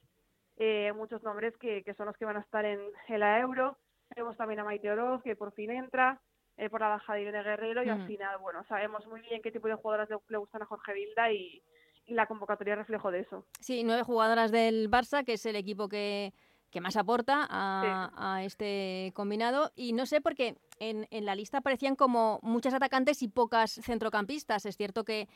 eh, 0.56 0.92
muchos 0.94 1.22
nombres 1.22 1.56
que, 1.58 1.82
que 1.82 1.94
son 1.94 2.06
los 2.06 2.16
que 2.16 2.24
van 2.24 2.36
a 2.36 2.40
estar 2.40 2.64
en, 2.64 2.80
en 3.08 3.20
la 3.20 3.38
Euro. 3.40 3.76
Tenemos 4.14 4.36
también 4.36 4.60
a 4.60 4.64
Maite 4.64 4.90
Oroz, 4.90 5.22
que 5.22 5.36
por 5.36 5.52
fin 5.52 5.70
entra, 5.70 6.20
eh, 6.56 6.68
por 6.70 6.80
la 6.80 6.88
baja 6.88 7.14
de 7.14 7.22
Irene 7.22 7.42
Guerrero, 7.42 7.84
y 7.84 7.88
al 7.88 8.00
Mm. 8.00 8.06
final, 8.06 8.38
bueno, 8.38 8.64
sabemos 8.68 9.06
muy 9.06 9.20
bien 9.20 9.42
qué 9.42 9.52
tipo 9.52 9.68
de 9.68 9.74
jugadoras 9.74 10.08
le, 10.10 10.16
le 10.28 10.38
gustan 10.38 10.62
a 10.62 10.66
Jorge 10.66 10.92
Vilda 10.94 11.30
y, 11.32 11.62
y 12.06 12.14
la 12.14 12.26
convocatoria 12.26 12.74
reflejo 12.74 13.10
de 13.10 13.20
eso. 13.20 13.44
Sí, 13.60 13.84
nueve 13.84 14.02
jugadoras 14.02 14.50
del 14.50 14.90
Barça, 14.90 15.24
que 15.24 15.34
es 15.34 15.46
el 15.46 15.56
equipo 15.56 15.88
que, 15.88 16.32
que 16.70 16.80
más 16.80 16.96
aporta 16.96 17.46
a, 17.48 18.10
a 18.16 18.42
este 18.44 19.12
combinado. 19.14 19.70
Y 19.76 19.92
no 19.92 20.06
sé, 20.06 20.20
porque 20.20 20.56
en, 20.80 21.06
en 21.10 21.24
la 21.26 21.34
lista 21.34 21.58
aparecían 21.58 21.94
como 21.96 22.40
muchas 22.42 22.74
atacantes 22.74 23.22
y 23.22 23.28
pocas 23.28 23.72
centrocampistas. 23.82 24.64
Es 24.66 24.76
cierto 24.76 25.04
que 25.04 25.28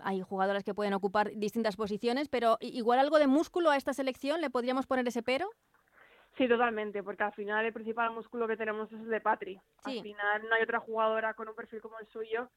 hay 0.00 0.22
jugadoras 0.22 0.64
que 0.64 0.72
pueden 0.74 0.94
ocupar 0.94 1.32
distintas 1.34 1.76
posiciones, 1.76 2.28
pero 2.28 2.56
igual 2.60 2.98
algo 2.98 3.18
de 3.18 3.26
músculo 3.26 3.70
a 3.70 3.76
esta 3.76 3.92
selección, 3.92 4.40
¿le 4.40 4.48
podríamos 4.48 4.86
poner 4.86 5.06
ese 5.06 5.22
pero? 5.22 5.50
Sí, 6.36 6.48
totalmente, 6.48 7.02
porque 7.02 7.22
al 7.22 7.32
final 7.32 7.64
el 7.64 7.72
principal 7.72 8.10
músculo 8.10 8.48
que 8.48 8.56
tenemos 8.56 8.90
es 8.92 9.00
el 9.00 9.08
de 9.08 9.20
Patri. 9.20 9.60
Sí. 9.84 9.98
Al 9.98 10.02
final 10.02 10.42
no 10.48 10.54
hay 10.54 10.62
otra 10.62 10.80
jugadora 10.80 11.34
con 11.34 11.48
un 11.48 11.54
perfil 11.54 11.80
como 11.80 11.98
el 12.00 12.06
suyo 12.08 12.50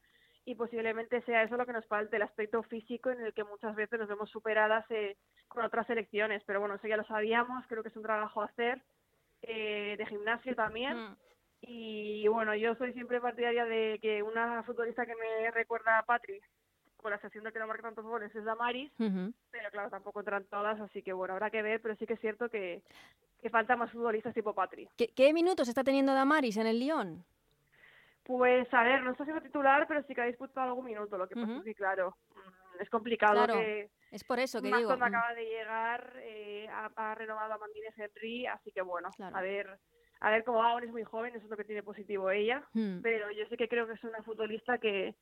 y 0.44 0.54
posiblemente 0.54 1.22
sea 1.22 1.42
eso 1.42 1.56
lo 1.56 1.66
que 1.66 1.72
nos 1.72 1.86
falte, 1.86 2.16
el 2.16 2.22
aspecto 2.22 2.62
físico 2.64 3.10
en 3.10 3.20
el 3.20 3.34
que 3.34 3.44
muchas 3.44 3.76
veces 3.76 3.98
nos 3.98 4.08
vemos 4.08 4.30
superadas 4.30 4.84
eh, 4.90 5.16
con 5.46 5.64
otras 5.64 5.86
selecciones. 5.86 6.42
Pero 6.44 6.58
bueno, 6.58 6.74
eso 6.74 6.88
ya 6.88 6.96
lo 6.96 7.04
sabíamos, 7.04 7.66
creo 7.68 7.82
que 7.82 7.90
es 7.90 7.96
un 7.96 8.02
trabajo 8.02 8.42
a 8.42 8.46
hacer, 8.46 8.82
eh, 9.42 9.94
de 9.96 10.06
gimnasio 10.06 10.56
también. 10.56 10.96
Mm. 10.96 11.16
Y 11.60 12.28
bueno, 12.28 12.54
yo 12.54 12.74
soy 12.76 12.92
siempre 12.94 13.20
partidaria 13.20 13.64
de 13.64 13.98
que 14.00 14.22
una 14.22 14.62
futbolista 14.62 15.06
que 15.06 15.14
me 15.16 15.50
recuerda 15.50 15.98
a 15.98 16.04
Patri 16.04 16.40
con 16.96 17.10
la 17.10 17.16
excepción 17.16 17.44
de 17.44 17.52
que 17.52 17.58
no 17.60 17.66
marca 17.66 17.82
tantos 17.82 18.04
goles, 18.04 18.34
es 18.34 18.44
Damaris, 18.44 18.90
pero 18.96 19.70
claro, 19.70 19.88
tampoco 19.88 20.18
entran 20.18 20.44
todas, 20.46 20.80
así 20.80 21.00
que 21.00 21.12
bueno, 21.12 21.34
habrá 21.34 21.48
que 21.48 21.62
ver, 21.62 21.80
pero 21.80 21.94
sí 21.94 22.06
que 22.06 22.14
es 22.14 22.20
cierto 22.20 22.48
que, 22.48 22.82
que 23.40 23.50
falta 23.50 23.76
más 23.76 23.90
futbolistas 23.92 24.34
tipo 24.34 24.54
Patri. 24.54 24.88
¿Qué, 24.96 25.08
¿Qué, 25.14 25.32
minutos 25.32 25.68
está 25.68 25.84
teniendo 25.84 26.14
Damaris 26.14 26.56
en 26.56 26.66
el 26.66 26.78
Lyon? 26.80 27.24
Pues 28.24 28.72
a 28.74 28.82
ver, 28.82 29.02
no 29.02 29.12
está 29.12 29.24
siendo 29.24 29.42
titular, 29.42 29.86
pero 29.88 30.02
sí 30.02 30.14
que 30.14 30.20
ha 30.20 30.26
disputado 30.26 30.68
algún 30.68 30.84
minuto, 30.84 31.16
lo 31.16 31.26
que 31.26 31.34
pasa 31.34 31.56
es 31.56 31.64
que 31.64 31.74
claro, 31.74 32.14
mm, 32.34 32.82
es 32.82 32.90
complicado 32.90 33.46
que... 33.46 33.90
Es 34.10 34.24
por 34.24 34.38
eso 34.38 34.60
que 34.60 34.68
más 34.68 34.80
digo. 34.80 34.88
cuando 34.88 35.06
mm. 35.06 35.08
acaba 35.08 35.34
de 35.34 35.44
llegar, 35.44 36.12
eh, 36.16 36.68
ha, 36.70 36.90
ha, 36.96 37.14
renovado 37.14 37.54
a 37.54 37.58
Mandine 37.58 37.88
Henry, 37.96 38.46
así 38.46 38.70
que 38.70 38.82
bueno, 38.82 39.10
claro. 39.16 39.36
a 39.36 39.40
ver 39.40 39.78
a 40.20 40.30
ver 40.30 40.44
cómo 40.44 40.58
va, 40.58 40.72
aún 40.72 40.84
es 40.84 40.90
muy 40.90 41.04
joven, 41.04 41.34
eso 41.34 41.44
es 41.44 41.50
lo 41.50 41.56
que 41.56 41.64
tiene 41.64 41.82
positivo 41.82 42.30
ella, 42.30 42.62
Hmm. 42.72 43.00
pero 43.02 43.30
yo 43.30 43.46
sí 43.48 43.56
que 43.56 43.68
creo 43.68 43.86
que 43.86 43.94
es 43.94 44.04
una 44.04 44.22
futbolista 44.22 44.78
que, 44.78 45.14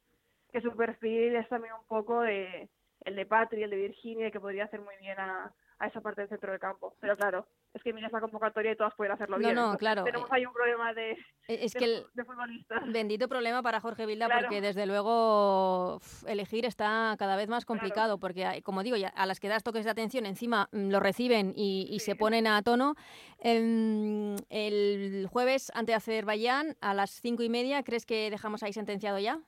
que 0.52 0.60
su 0.60 0.74
perfil 0.74 1.36
es 1.36 1.48
también 1.48 1.74
un 1.74 1.86
poco 1.86 2.22
de 2.22 2.68
el 3.04 3.14
de 3.14 3.26
Patri, 3.26 3.62
el 3.62 3.70
de 3.70 3.76
Virginia, 3.76 4.30
que 4.30 4.40
podría 4.40 4.64
hacer 4.64 4.80
muy 4.80 4.96
bien 4.96 5.18
a, 5.20 5.52
a 5.78 5.86
esa 5.86 6.00
parte 6.00 6.22
del 6.22 6.30
centro 6.30 6.50
del 6.50 6.60
campo. 6.60 6.96
Pero 7.00 7.16
claro, 7.16 7.46
es 7.76 7.82
que 7.82 7.92
miras 7.92 8.10
la 8.12 8.20
convocatoria 8.20 8.72
y 8.72 8.76
todas 8.76 8.94
pueden 8.94 9.12
hacerlo 9.12 9.36
No, 9.36 9.40
bien. 9.40 9.54
no, 9.54 9.60
Entonces, 9.62 9.78
claro. 9.78 10.04
Tenemos 10.04 10.30
ahí 10.32 10.44
un 10.46 10.52
problema 10.52 10.92
de, 10.94 11.16
Es 11.48 11.72
de, 11.72 11.78
que 11.78 11.84
el 11.84 12.06
de 12.14 12.24
futbolistas. 12.24 12.92
bendito 12.92 13.28
problema 13.28 13.62
para 13.62 13.80
Jorge 13.80 14.06
Vilda 14.06 14.26
Claro. 14.26 14.42
porque 14.42 14.60
desde 14.60 14.86
luego 14.86 16.00
elegir 16.26 16.64
está 16.66 17.14
cada 17.18 17.36
vez 17.36 17.48
más 17.48 17.64
complicado 17.64 18.18
porque 18.18 18.60
como 18.64 18.82
digo 18.82 18.96
ya, 18.96 19.08
a 19.08 19.26
las 19.26 19.38
que 19.40 19.48
das 19.48 19.62
toques 19.62 19.84
de 19.84 19.90
atención 19.90 20.26
encima 20.26 20.68
mm, 20.72 20.90
lo 20.90 21.00
reciben 21.00 21.52
y, 21.54 21.86
y 21.90 22.00
se 22.00 22.16
ponen 22.16 22.46
a 22.46 22.60
tono 22.62 22.94
Em, 23.38 24.34
el 24.48 25.26
jueves 25.30 25.70
ante 25.74 25.94
Azerbaiyán 25.94 26.76
a 26.80 26.94
las 26.94 27.10
cinco 27.20 27.42
y 27.42 27.48
media 27.48 27.82
¿crees 27.82 28.06
que 28.06 28.30
dejamos 28.30 28.62
ahí 28.62 28.72
sentenciado 28.72 29.18
ya? 29.18 29.38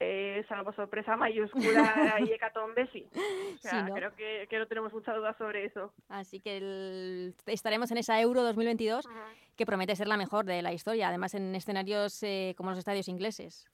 Eh, 0.00 0.44
salvo 0.48 0.72
sorpresa 0.72 1.16
mayúscula 1.16 2.16
y 2.20 2.32
hecatombe, 2.32 2.88
sí. 2.92 3.08
O 3.12 3.58
sea, 3.58 3.70
Sí, 3.84 3.88
¿no? 3.88 3.94
creo 3.96 4.14
que, 4.14 4.46
que 4.48 4.58
no 4.58 4.66
tenemos 4.68 4.92
mucha 4.92 5.12
duda 5.12 5.36
sobre 5.36 5.64
eso. 5.64 5.92
Así 6.08 6.38
que 6.40 6.56
el- 6.58 7.34
estaremos 7.46 7.90
en 7.90 7.98
esa 7.98 8.20
Euro 8.20 8.42
2022 8.44 9.08
que 9.56 9.66
promete 9.66 9.96
ser 9.96 10.06
la 10.06 10.16
mejor 10.16 10.44
de 10.44 10.62
la 10.62 10.72
historia, 10.72 11.08
además 11.08 11.34
en 11.34 11.52
escenarios 11.54 12.22
eh, 12.22 12.54
como 12.56 12.70
los 12.70 12.78
estadios 12.78 13.08
ingleses. 13.08 13.66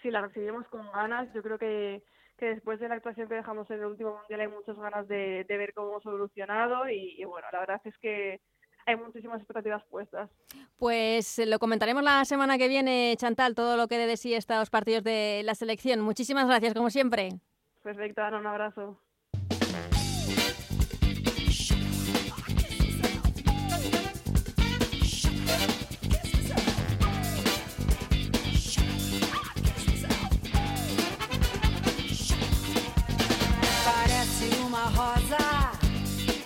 Sí, 0.00 0.10
la 0.12 0.20
recibimos 0.20 0.68
con 0.68 0.88
ganas. 0.92 1.32
Yo 1.34 1.42
creo 1.42 1.58
que, 1.58 2.04
que 2.38 2.46
después 2.54 2.78
de 2.78 2.88
la 2.88 2.94
actuación 2.94 3.26
que 3.28 3.34
dejamos 3.34 3.68
en 3.70 3.80
el 3.80 3.86
último 3.86 4.16
mundial 4.16 4.42
hay 4.42 4.48
muchas 4.48 4.76
ganas 4.78 5.08
de, 5.08 5.42
de 5.42 5.56
ver 5.56 5.72
cómo 5.74 5.88
hemos 5.90 6.06
evolucionado 6.06 6.88
y, 6.88 7.20
y 7.20 7.24
bueno, 7.24 7.48
la 7.52 7.58
verdad 7.58 7.80
es 7.84 7.98
que 7.98 8.40
hay 8.86 8.96
muchísimas 8.96 9.38
expectativas 9.38 9.82
puestas. 9.84 10.30
Pues 10.76 11.38
eh, 11.38 11.46
lo 11.46 11.58
comentaremos 11.58 12.02
la 12.02 12.24
semana 12.24 12.58
que 12.58 12.68
viene, 12.68 13.14
Chantal, 13.16 13.54
todo 13.54 13.76
lo 13.76 13.88
que 13.88 13.98
dé 13.98 14.06
de 14.06 14.16
sí 14.16 14.34
estos 14.34 14.70
partidos 14.70 15.04
de 15.04 15.42
la 15.44 15.54
selección. 15.54 16.00
Muchísimas 16.00 16.46
gracias, 16.46 16.74
como 16.74 16.90
siempre. 16.90 17.40
Perfecto, 17.82 18.22
Ana, 18.22 18.38
un 18.38 18.46
abrazo. 18.46 19.00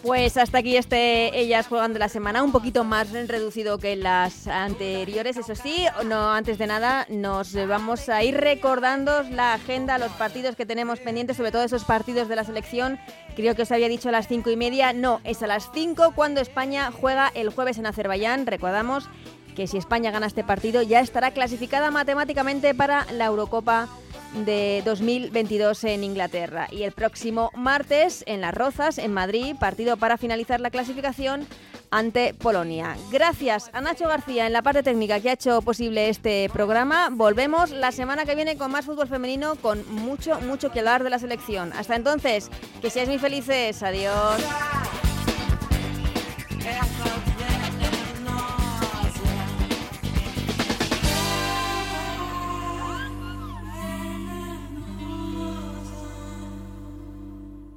Pues 0.03 0.37
hasta 0.37 0.59
aquí 0.59 0.77
este 0.77 1.39
Ellas 1.39 1.67
Juegan 1.67 1.93
de 1.93 1.99
la 1.99 2.09
semana, 2.09 2.45
un 2.45 2.53
poquito 2.53 2.85
más 2.85 3.11
reducido 3.11 3.79
que 3.79 3.97
las 3.97 4.47
anteriores, 4.47 5.37
eso 5.37 5.57
sí, 5.57 5.87
no 6.07 6.33
antes 6.33 6.57
de 6.57 6.69
nada 6.69 7.05
nos 7.11 7.53
vamos 7.67 8.09
a 8.09 8.23
ir 8.23 8.37
recordando 8.37 9.25
la 9.25 9.55
agenda, 9.55 9.99
los 9.99 10.13
partidos 10.13 10.55
que 10.55 10.65
tenemos 10.65 11.01
pendientes, 11.01 11.37
sobre 11.37 11.51
todo 11.51 11.65
esos 11.65 11.85
partidos 11.85 12.29
de 12.29 12.37
la 12.37 12.45
selección. 12.45 13.01
Creo 13.35 13.57
que 13.57 13.63
os 13.63 13.73
había 13.73 13.89
dicho 13.89 14.09
a 14.09 14.13
las 14.13 14.29
cinco 14.29 14.51
y 14.51 14.57
media, 14.57 14.93
no, 14.93 15.21
es 15.25 15.43
a 15.43 15.49
las 15.49 15.69
cinco 15.75 16.13
cuando 16.15 16.41
España 16.41 16.93
juega 16.93 17.33
el 17.35 17.51
jueves 17.51 17.77
en 17.79 17.87
Azerbaiyán. 17.87 18.47
Recordamos 18.47 19.09
que 19.57 19.67
si 19.67 19.79
España 19.79 20.13
gana 20.13 20.29
este 20.29 20.45
partido 20.45 20.83
ya 20.83 21.01
estará 21.01 21.33
clasificada 21.33 21.91
matemáticamente 21.91 22.73
para 22.73 23.05
la 23.13 23.27
Eurocopa 23.27 23.89
de 24.35 24.83
2022 24.85 25.85
en 25.85 26.05
Inglaterra. 26.05 26.69
Y 26.71 26.83
el 26.83 26.93
próximo 26.93 27.51
martes 27.55 28.25
en 28.27 28.41
Las 28.41 28.55
Rozas, 28.55 28.99
en 28.99 29.12
Madrid, 29.12 29.57
partido 29.59 29.97
para 29.97 30.19
finalizar 30.19 30.61
la 30.61 30.71
clasificación 30.71 31.47
ante 31.91 32.35
Polonia. 32.35 32.97
Gracias 33.11 33.71
a 33.73 33.81
Nacho 33.81 34.09
García 34.09 34.47
en 34.47 34.53
la 34.53 34.62
parte 34.62 34.83
técnica 34.83 35.21
que 35.21 35.31
ha 35.31 35.35
hecho 35.35 35.62
posible 35.62 36.09
este 36.09 36.51
programa. 36.53 37.09
Volvemos 37.11 37.71
la 37.71 37.93
semana 37.93 38.25
que 38.25 38.35
viene 38.35 38.57
con 38.57 38.71
más 38.71 38.85
fútbol 38.85 39.09
femenino, 39.09 39.57
con 39.57 39.88
mucho, 39.95 40.41
mucho 40.41 40.71
que 40.71 40.81
hablar 40.81 41.05
de 41.05 41.11
la 41.11 41.19
selección. 41.19 41.73
Hasta 41.73 41.97
entonces, 41.97 42.51
que 42.81 42.91
seáis 42.91 43.09
muy 43.09 43.19
felices. 43.19 43.83
Adiós. 43.83 44.43